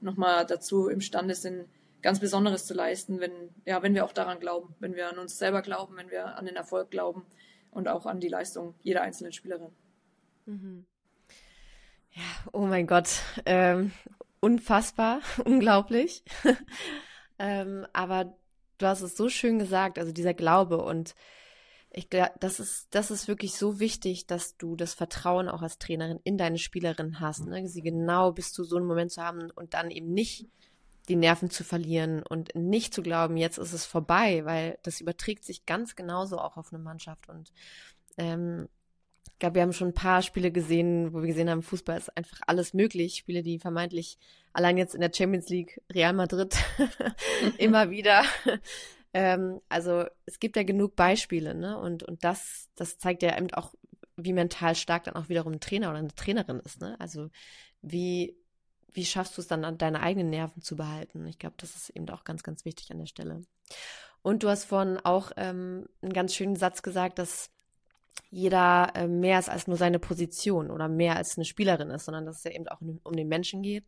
[0.00, 1.66] nochmal dazu imstande sind,
[2.02, 3.32] ganz Besonderes zu leisten, wenn,
[3.64, 6.46] ja, wenn wir auch daran glauben, wenn wir an uns selber glauben, wenn wir an
[6.46, 7.26] den Erfolg glauben
[7.70, 9.70] und auch an die Leistung jeder einzelnen Spielerin.
[10.46, 10.86] Mhm.
[12.16, 13.92] Ja, oh mein Gott, ähm,
[14.40, 16.24] unfassbar, unglaublich.
[17.38, 18.34] ähm, aber
[18.78, 21.14] du hast es so schön gesagt, also dieser Glaube und
[21.90, 25.78] ich glaube, das ist, das ist wirklich so wichtig, dass du das Vertrauen auch als
[25.78, 27.68] Trainerin in deine Spielerin hast, ne?
[27.68, 30.46] sie genau bis zu so einem Moment zu haben und dann eben nicht
[31.08, 35.44] die Nerven zu verlieren und nicht zu glauben, jetzt ist es vorbei, weil das überträgt
[35.44, 37.52] sich ganz genauso auch auf eine Mannschaft und
[38.16, 38.68] ähm,
[39.36, 42.16] ich glaube, wir haben schon ein paar Spiele gesehen, wo wir gesehen haben, Fußball ist
[42.16, 43.16] einfach alles möglich.
[43.16, 44.16] Spiele, die vermeintlich
[44.54, 46.56] allein jetzt in der Champions League Real Madrid
[47.58, 48.22] immer wieder.
[49.12, 51.78] ähm, also es gibt ja genug Beispiele, ne?
[51.78, 53.74] Und, und das, das zeigt ja eben auch,
[54.16, 56.96] wie mental stark dann auch wiederum ein Trainer oder eine Trainerin ist, ne?
[56.98, 57.28] Also
[57.82, 58.38] wie,
[58.94, 61.26] wie schaffst du es dann, deine eigenen Nerven zu behalten?
[61.26, 63.42] Ich glaube, das ist eben auch ganz, ganz wichtig an der Stelle.
[64.22, 67.50] Und du hast vorhin auch ähm, einen ganz schönen Satz gesagt, dass
[68.30, 72.26] jeder äh, mehr ist als nur seine Position oder mehr als eine Spielerin ist, sondern
[72.26, 73.84] dass es ja eben auch um, den Menschen geht.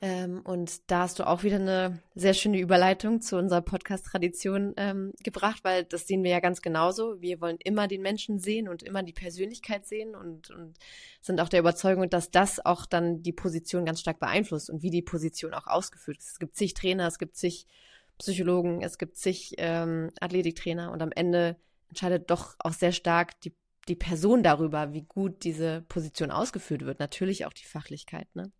[0.00, 5.12] Ähm, und da hast du auch wieder eine sehr schöne Überleitung zu unserer Podcast-Tradition ähm,
[5.22, 7.22] gebracht, weil das sehen wir ja ganz genauso.
[7.22, 10.74] Wir wollen immer den Menschen sehen und immer die Persönlichkeit sehen und, und
[11.22, 14.90] sind auch der Überzeugung, dass das auch dann die Position ganz stark beeinflusst und wie
[14.90, 16.32] die Position auch ausgeführt ist.
[16.32, 17.66] Es gibt zig Trainer, es gibt zig
[18.18, 21.56] Psychologen, es gibt zig ähm, Athletiktrainer und am Ende
[21.88, 23.54] entscheidet doch auch sehr stark die,
[23.88, 27.00] die Person darüber, wie gut diese Position ausgeführt wird.
[27.00, 28.50] Natürlich auch die Fachlichkeit, ne?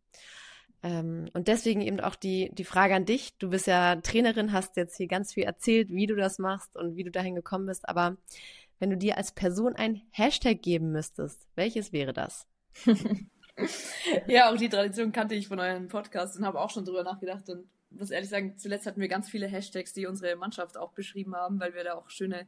[0.85, 3.37] Ähm, und deswegen eben auch die, die Frage an dich.
[3.39, 6.95] Du bist ja Trainerin, hast jetzt hier ganz viel erzählt, wie du das machst und
[6.95, 7.89] wie du dahin gekommen bist.
[7.89, 8.19] Aber
[8.79, 12.47] wenn du dir als Person ein Hashtag geben müsstest, welches wäre das?
[14.27, 17.49] ja, auch die Tradition kannte ich von eurem Podcast und habe auch schon drüber nachgedacht.
[17.49, 21.35] Und muss ehrlich sagen, zuletzt hatten wir ganz viele Hashtags, die unsere Mannschaft auch beschrieben
[21.35, 22.47] haben, weil wir da auch schöne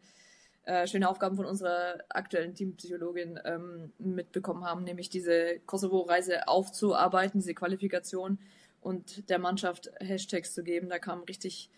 [0.67, 7.55] äh, schöne Aufgaben von unserer aktuellen Teampsychologin ähm, mitbekommen haben, nämlich diese Kosovo-Reise aufzuarbeiten, diese
[7.55, 8.41] Qualifikation
[8.81, 10.89] und der Mannschaft Hashtags zu geben.
[10.89, 11.71] Da kamen richtig,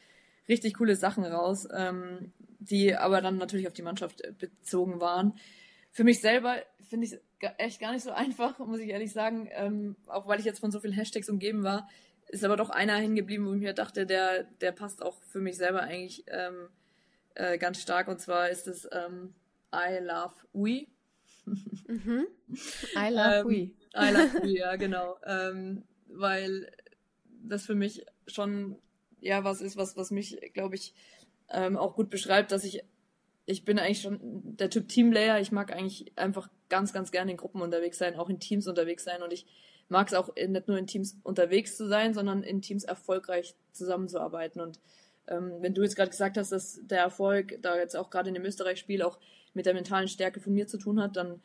[0.49, 5.35] richtig coole Sachen raus, ähm, die aber dann natürlich auf die Mannschaft bezogen waren.
[5.93, 6.57] Für mich selber
[6.89, 7.21] finde ich es
[7.59, 10.71] echt gar nicht so einfach, muss ich ehrlich sagen, ähm, auch weil ich jetzt von
[10.71, 11.89] so vielen Hashtags umgeben war,
[12.29, 15.57] ist aber doch einer hingeblieben, wo ich mir dachte, der, der passt auch für mich
[15.59, 16.69] selber eigentlich ähm,
[17.39, 19.35] äh, ganz stark und zwar ist es ähm,
[19.75, 20.87] I love we.
[21.87, 22.27] mhm.
[22.97, 23.71] I love ähm, we.
[23.97, 25.17] I love we, ja, genau.
[25.25, 26.71] Ähm, weil
[27.43, 28.77] das für mich schon
[29.21, 30.95] ja was ist, was, was mich, glaube ich,
[31.51, 32.83] ähm, auch gut beschreibt, dass ich,
[33.47, 34.19] ich bin eigentlich schon
[34.57, 35.41] der Typ Teamplayer.
[35.41, 39.05] Ich mag eigentlich einfach ganz, ganz gerne in Gruppen unterwegs sein, auch in Teams unterwegs
[39.05, 39.47] sein und ich
[39.89, 44.61] mag es auch nicht nur in Teams unterwegs zu sein, sondern in Teams erfolgreich zusammenzuarbeiten
[44.61, 44.81] und
[45.29, 48.35] ähm, wenn du jetzt gerade gesagt hast, dass der Erfolg da jetzt auch gerade in
[48.35, 49.19] dem Österreich-Spiel auch
[49.55, 51.41] mit der mentalen Stärke von mir zu tun hat, dann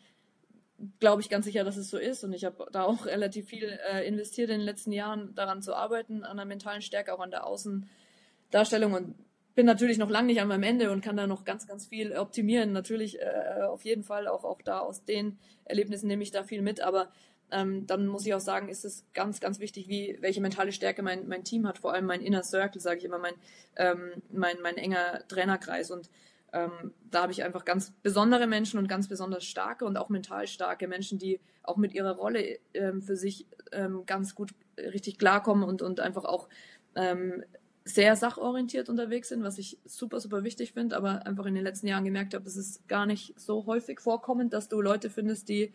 [0.99, 2.23] glaube ich ganz sicher, dass es so ist.
[2.23, 5.73] Und ich habe da auch relativ viel äh, investiert in den letzten Jahren daran zu
[5.73, 9.15] arbeiten, an der mentalen Stärke, auch an der Außendarstellung und
[9.55, 12.17] bin natürlich noch lange nicht an meinem Ende und kann da noch ganz, ganz viel
[12.17, 12.71] optimieren.
[12.71, 16.61] Natürlich äh, auf jeden Fall auch, auch da aus den Erlebnissen nehme ich da viel
[16.61, 17.09] mit, aber
[17.53, 21.03] ähm, dann muss ich auch sagen, ist es ganz, ganz wichtig, wie welche mentale Stärke
[21.03, 23.35] mein, mein Team hat, vor allem mein Inner Circle, sage ich immer, mein,
[23.75, 25.91] ähm, mein, mein enger Trainerkreis.
[25.91, 26.09] Und
[26.51, 30.47] ähm, da habe ich einfach ganz besondere Menschen und ganz besonders starke und auch mental
[30.47, 35.63] starke Menschen, die auch mit ihrer Rolle ähm, für sich ähm, ganz gut richtig klarkommen
[35.63, 36.49] und, und einfach auch
[36.95, 37.43] ähm,
[37.85, 41.87] sehr sachorientiert unterwegs sind, was ich super, super wichtig finde, aber einfach in den letzten
[41.87, 45.73] Jahren gemerkt habe, es ist gar nicht so häufig vorkommend, dass du Leute findest, die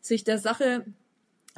[0.00, 0.84] sich der Sache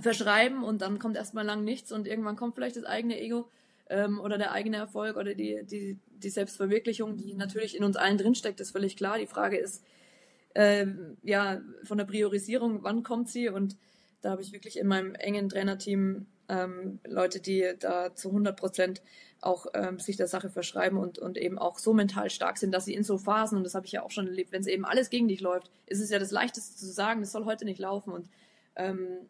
[0.03, 3.49] verschreiben und dann kommt erstmal lang nichts und irgendwann kommt vielleicht das eigene Ego
[3.89, 8.19] ähm, oder der eigene Erfolg oder die, die, die Selbstverwirklichung, die natürlich in uns allen
[8.19, 9.19] drinsteckt, ist völlig klar.
[9.19, 9.85] Die Frage ist,
[10.55, 13.49] ähm, ja, von der Priorisierung, wann kommt sie?
[13.49, 13.77] Und
[14.23, 19.03] da habe ich wirklich in meinem engen Trainerteam ähm, Leute, die da zu 100 Prozent
[19.41, 22.85] auch ähm, sich der Sache verschreiben und, und eben auch so mental stark sind, dass
[22.85, 24.85] sie in so Phasen, und das habe ich ja auch schon erlebt, wenn es eben
[24.85, 27.79] alles gegen dich läuft, ist es ja das Leichteste zu sagen, es soll heute nicht
[27.79, 28.13] laufen.
[28.13, 28.29] Und
[28.77, 29.29] ähm,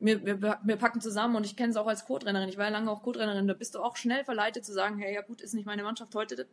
[0.00, 2.70] wir, wir, wir packen zusammen und ich kenne es auch als Co-Trainerin, ich war ja
[2.70, 5.54] lange auch Co-Trainerin, da bist du auch schnell verleitet zu sagen, hey, ja gut, ist
[5.54, 6.46] nicht meine Mannschaft heute,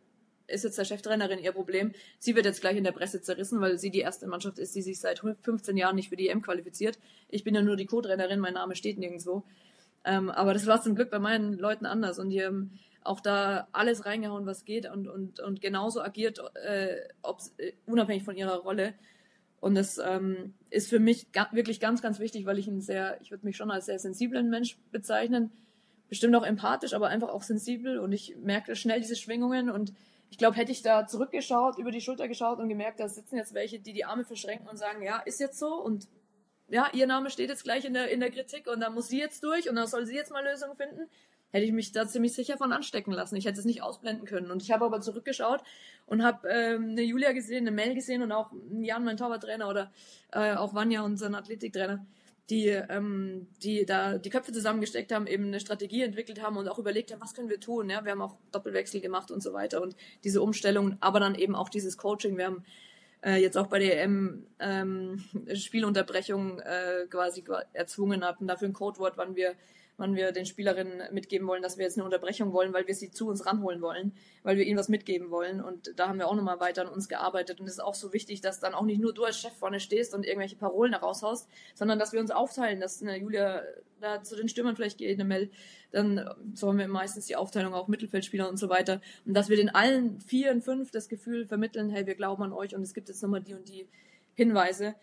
[0.48, 1.92] ist jetzt der Cheftrainerin ihr Problem.
[2.18, 4.82] Sie wird jetzt gleich in der Presse zerrissen, weil sie die erste Mannschaft ist, die
[4.82, 6.98] sich seit 15 Jahren nicht für die EM qualifiziert.
[7.28, 9.42] Ich bin ja nur die Co-Trainerin, mein Name steht nirgendwo.
[10.04, 13.68] Ähm, aber das war zum Glück bei meinen Leuten anders und die haben auch da
[13.72, 18.94] alles reingehauen, was geht und, und, und genauso agiert, äh, äh, unabhängig von ihrer Rolle.
[19.60, 23.20] Und das ähm, ist für mich ga wirklich ganz, ganz wichtig, weil ich ein sehr,
[23.20, 25.50] ich würde mich schon als sehr sensiblen Mensch bezeichnen.
[26.08, 27.98] Bestimmt auch empathisch, aber einfach auch sensibel.
[27.98, 29.70] Und ich merke schnell diese Schwingungen.
[29.70, 29.92] Und
[30.30, 33.54] ich glaube, hätte ich da zurückgeschaut, über die Schulter geschaut und gemerkt, da sitzen jetzt
[33.54, 35.74] welche, die die Arme verschränken und sagen, ja, ist jetzt so.
[35.74, 36.06] Und
[36.68, 38.66] ja, ihr Name steht jetzt gleich in der, in der Kritik.
[38.68, 39.68] Und da muss sie jetzt durch.
[39.68, 41.08] Und da soll sie jetzt mal Lösungen finden,
[41.50, 43.36] hätte ich mich da ziemlich sicher von anstecken lassen.
[43.36, 44.50] Ich hätte es nicht ausblenden können.
[44.50, 45.62] Und ich habe aber zurückgeschaut
[46.06, 49.92] und habe ähm, eine Julia gesehen, eine Mel gesehen und auch Jan, mein Torwarttrainer oder
[50.32, 52.04] äh, auch Vanya, unseren Athletiktrainer,
[52.50, 56.78] die, ähm, die da die Köpfe zusammengesteckt haben, eben eine Strategie entwickelt haben und auch
[56.78, 57.90] überlegt haben, was können wir tun.
[57.90, 58.04] Ja?
[58.04, 61.68] Wir haben auch Doppelwechsel gemacht und so weiter und diese Umstellung, aber dann eben auch
[61.68, 62.36] dieses Coaching.
[62.36, 62.64] Wir haben
[63.24, 65.24] äh, jetzt auch bei der EM ähm,
[65.54, 67.42] Spielunterbrechung äh, quasi
[67.72, 69.54] erzwungen hatten, dafür ein Codewort, wann wir
[69.96, 73.10] wann wir den Spielerinnen mitgeben wollen, dass wir jetzt eine Unterbrechung wollen, weil wir sie
[73.10, 75.62] zu uns ranholen wollen, weil wir ihnen was mitgeben wollen.
[75.62, 77.60] Und da haben wir auch nochmal weiter an uns gearbeitet.
[77.60, 79.80] Und es ist auch so wichtig, dass dann auch nicht nur du als Chef vorne
[79.80, 83.62] stehst und irgendwelche Parolen raushaust, sondern dass wir uns aufteilen, dass eine Julia
[84.00, 85.50] da zu den Stürmern vielleicht geht, eine Mel,
[85.90, 89.00] dann so haben wir meistens die Aufteilung auch Mittelfeldspieler und so weiter.
[89.24, 92.52] Und dass wir den allen vier und fünf das Gefühl vermitteln, hey, wir glauben an
[92.52, 93.88] euch und es gibt jetzt nochmal die und die
[94.34, 94.94] Hinweise.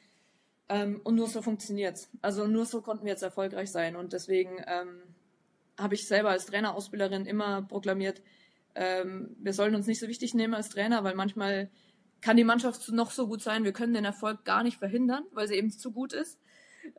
[0.70, 2.10] Ähm, und nur so funktioniert's.
[2.22, 3.96] Also nur so konnten wir jetzt erfolgreich sein.
[3.96, 5.02] Und deswegen ähm,
[5.78, 8.22] habe ich selber als Trainerausbilderin immer proklamiert,
[8.76, 11.70] ähm, wir sollen uns nicht so wichtig nehmen als Trainer, weil manchmal
[12.22, 15.48] kann die Mannschaft noch so gut sein, wir können den Erfolg gar nicht verhindern, weil
[15.48, 16.40] sie eben zu gut ist.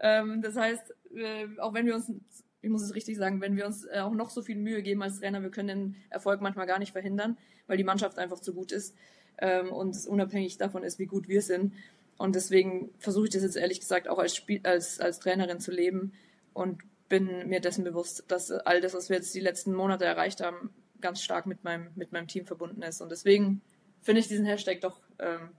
[0.00, 2.12] Ähm, das heißt, äh, auch wenn wir uns,
[2.60, 5.02] ich muss es richtig sagen, wenn wir uns äh, auch noch so viel Mühe geben
[5.02, 8.54] als Trainer, wir können den Erfolg manchmal gar nicht verhindern, weil die Mannschaft einfach zu
[8.54, 8.94] gut ist
[9.38, 11.72] ähm, und es unabhängig davon ist, wie gut wir sind.
[12.16, 15.70] Und deswegen versuche ich das jetzt ehrlich gesagt auch als, Spiel, als, als Trainerin zu
[15.70, 16.12] leben
[16.52, 20.40] und bin mir dessen bewusst, dass all das, was wir jetzt die letzten Monate erreicht
[20.40, 23.00] haben, ganz stark mit meinem, mit meinem Team verbunden ist.
[23.00, 23.60] Und deswegen
[24.00, 25.50] finde ich diesen Hashtag doch, ähm,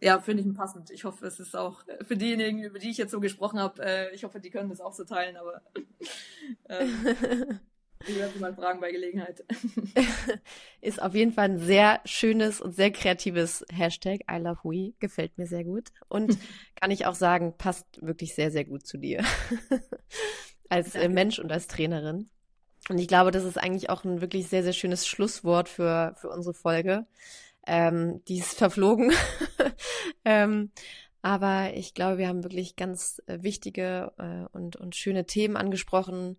[0.00, 0.90] ja, finde ich ihn passend.
[0.90, 4.14] Ich hoffe, es ist auch für diejenigen, über die ich jetzt so gesprochen habe, äh,
[4.14, 5.62] ich hoffe, die können das auch so teilen, aber
[6.68, 7.60] ähm,
[8.06, 9.44] Ich werde mal fragen bei Gelegenheit.
[10.80, 14.20] Ist auf jeden Fall ein sehr schönes und sehr kreatives Hashtag.
[14.30, 14.92] I love we.
[14.98, 15.88] Gefällt mir sehr gut.
[16.08, 16.38] Und
[16.76, 19.24] kann ich auch sagen, passt wirklich sehr, sehr gut zu dir.
[20.68, 21.14] als äh, Danke.
[21.14, 22.28] Mensch und als Trainerin.
[22.90, 26.28] Und ich glaube, das ist eigentlich auch ein wirklich sehr, sehr schönes Schlusswort für, für
[26.28, 27.06] unsere Folge.
[27.66, 29.12] Ähm, die ist verflogen.
[30.26, 30.70] ähm,
[31.22, 36.36] aber ich glaube, wir haben wirklich ganz äh, wichtige äh, und, und schöne Themen angesprochen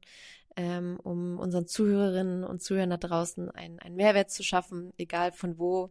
[0.56, 5.58] ähm, um unseren Zuhörerinnen und Zuhörern da draußen einen, einen Mehrwert zu schaffen, egal von
[5.58, 5.90] wo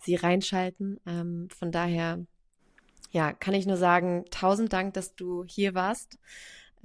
[0.00, 1.00] sie reinschalten.
[1.06, 2.24] Ähm, von daher,
[3.10, 6.18] ja, kann ich nur sagen, tausend Dank, dass du hier warst.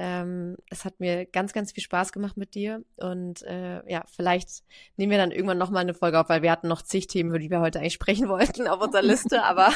[0.01, 2.84] Ähm, es hat mir ganz, ganz viel Spaß gemacht mit dir.
[2.95, 4.63] Und äh, ja, vielleicht
[4.95, 7.39] nehmen wir dann irgendwann nochmal eine Folge auf, weil wir hatten noch zig Themen, über
[7.39, 9.73] die wir heute eigentlich sprechen wollten auf unserer Liste, aber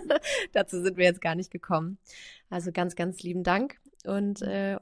[0.52, 1.98] dazu sind wir jetzt gar nicht gekommen.
[2.50, 3.80] Also ganz, ganz lieben Dank.
[4.04, 4.78] Und äh,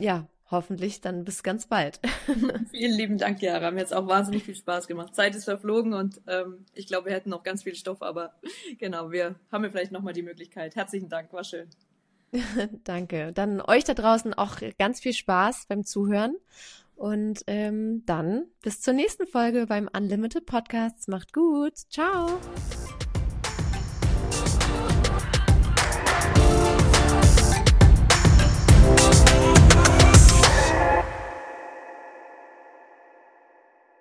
[0.00, 2.00] ja, hoffentlich dann bis ganz bald.
[2.70, 3.70] Vielen lieben Dank, Jara.
[3.70, 5.14] Mir hat es auch wahnsinnig viel Spaß gemacht.
[5.14, 8.34] Zeit ist verflogen und ähm, ich glaube, wir hätten noch ganz viel Stoff, aber
[8.78, 10.76] genau, wir haben ja vielleicht nochmal die Möglichkeit.
[10.76, 11.68] Herzlichen Dank, war schön.
[12.84, 13.32] Danke.
[13.32, 16.36] Dann euch da draußen auch ganz viel Spaß beim Zuhören.
[16.96, 21.08] Und ähm, dann bis zur nächsten Folge beim Unlimited Podcast.
[21.08, 21.76] Macht gut.
[21.90, 22.40] Ciao.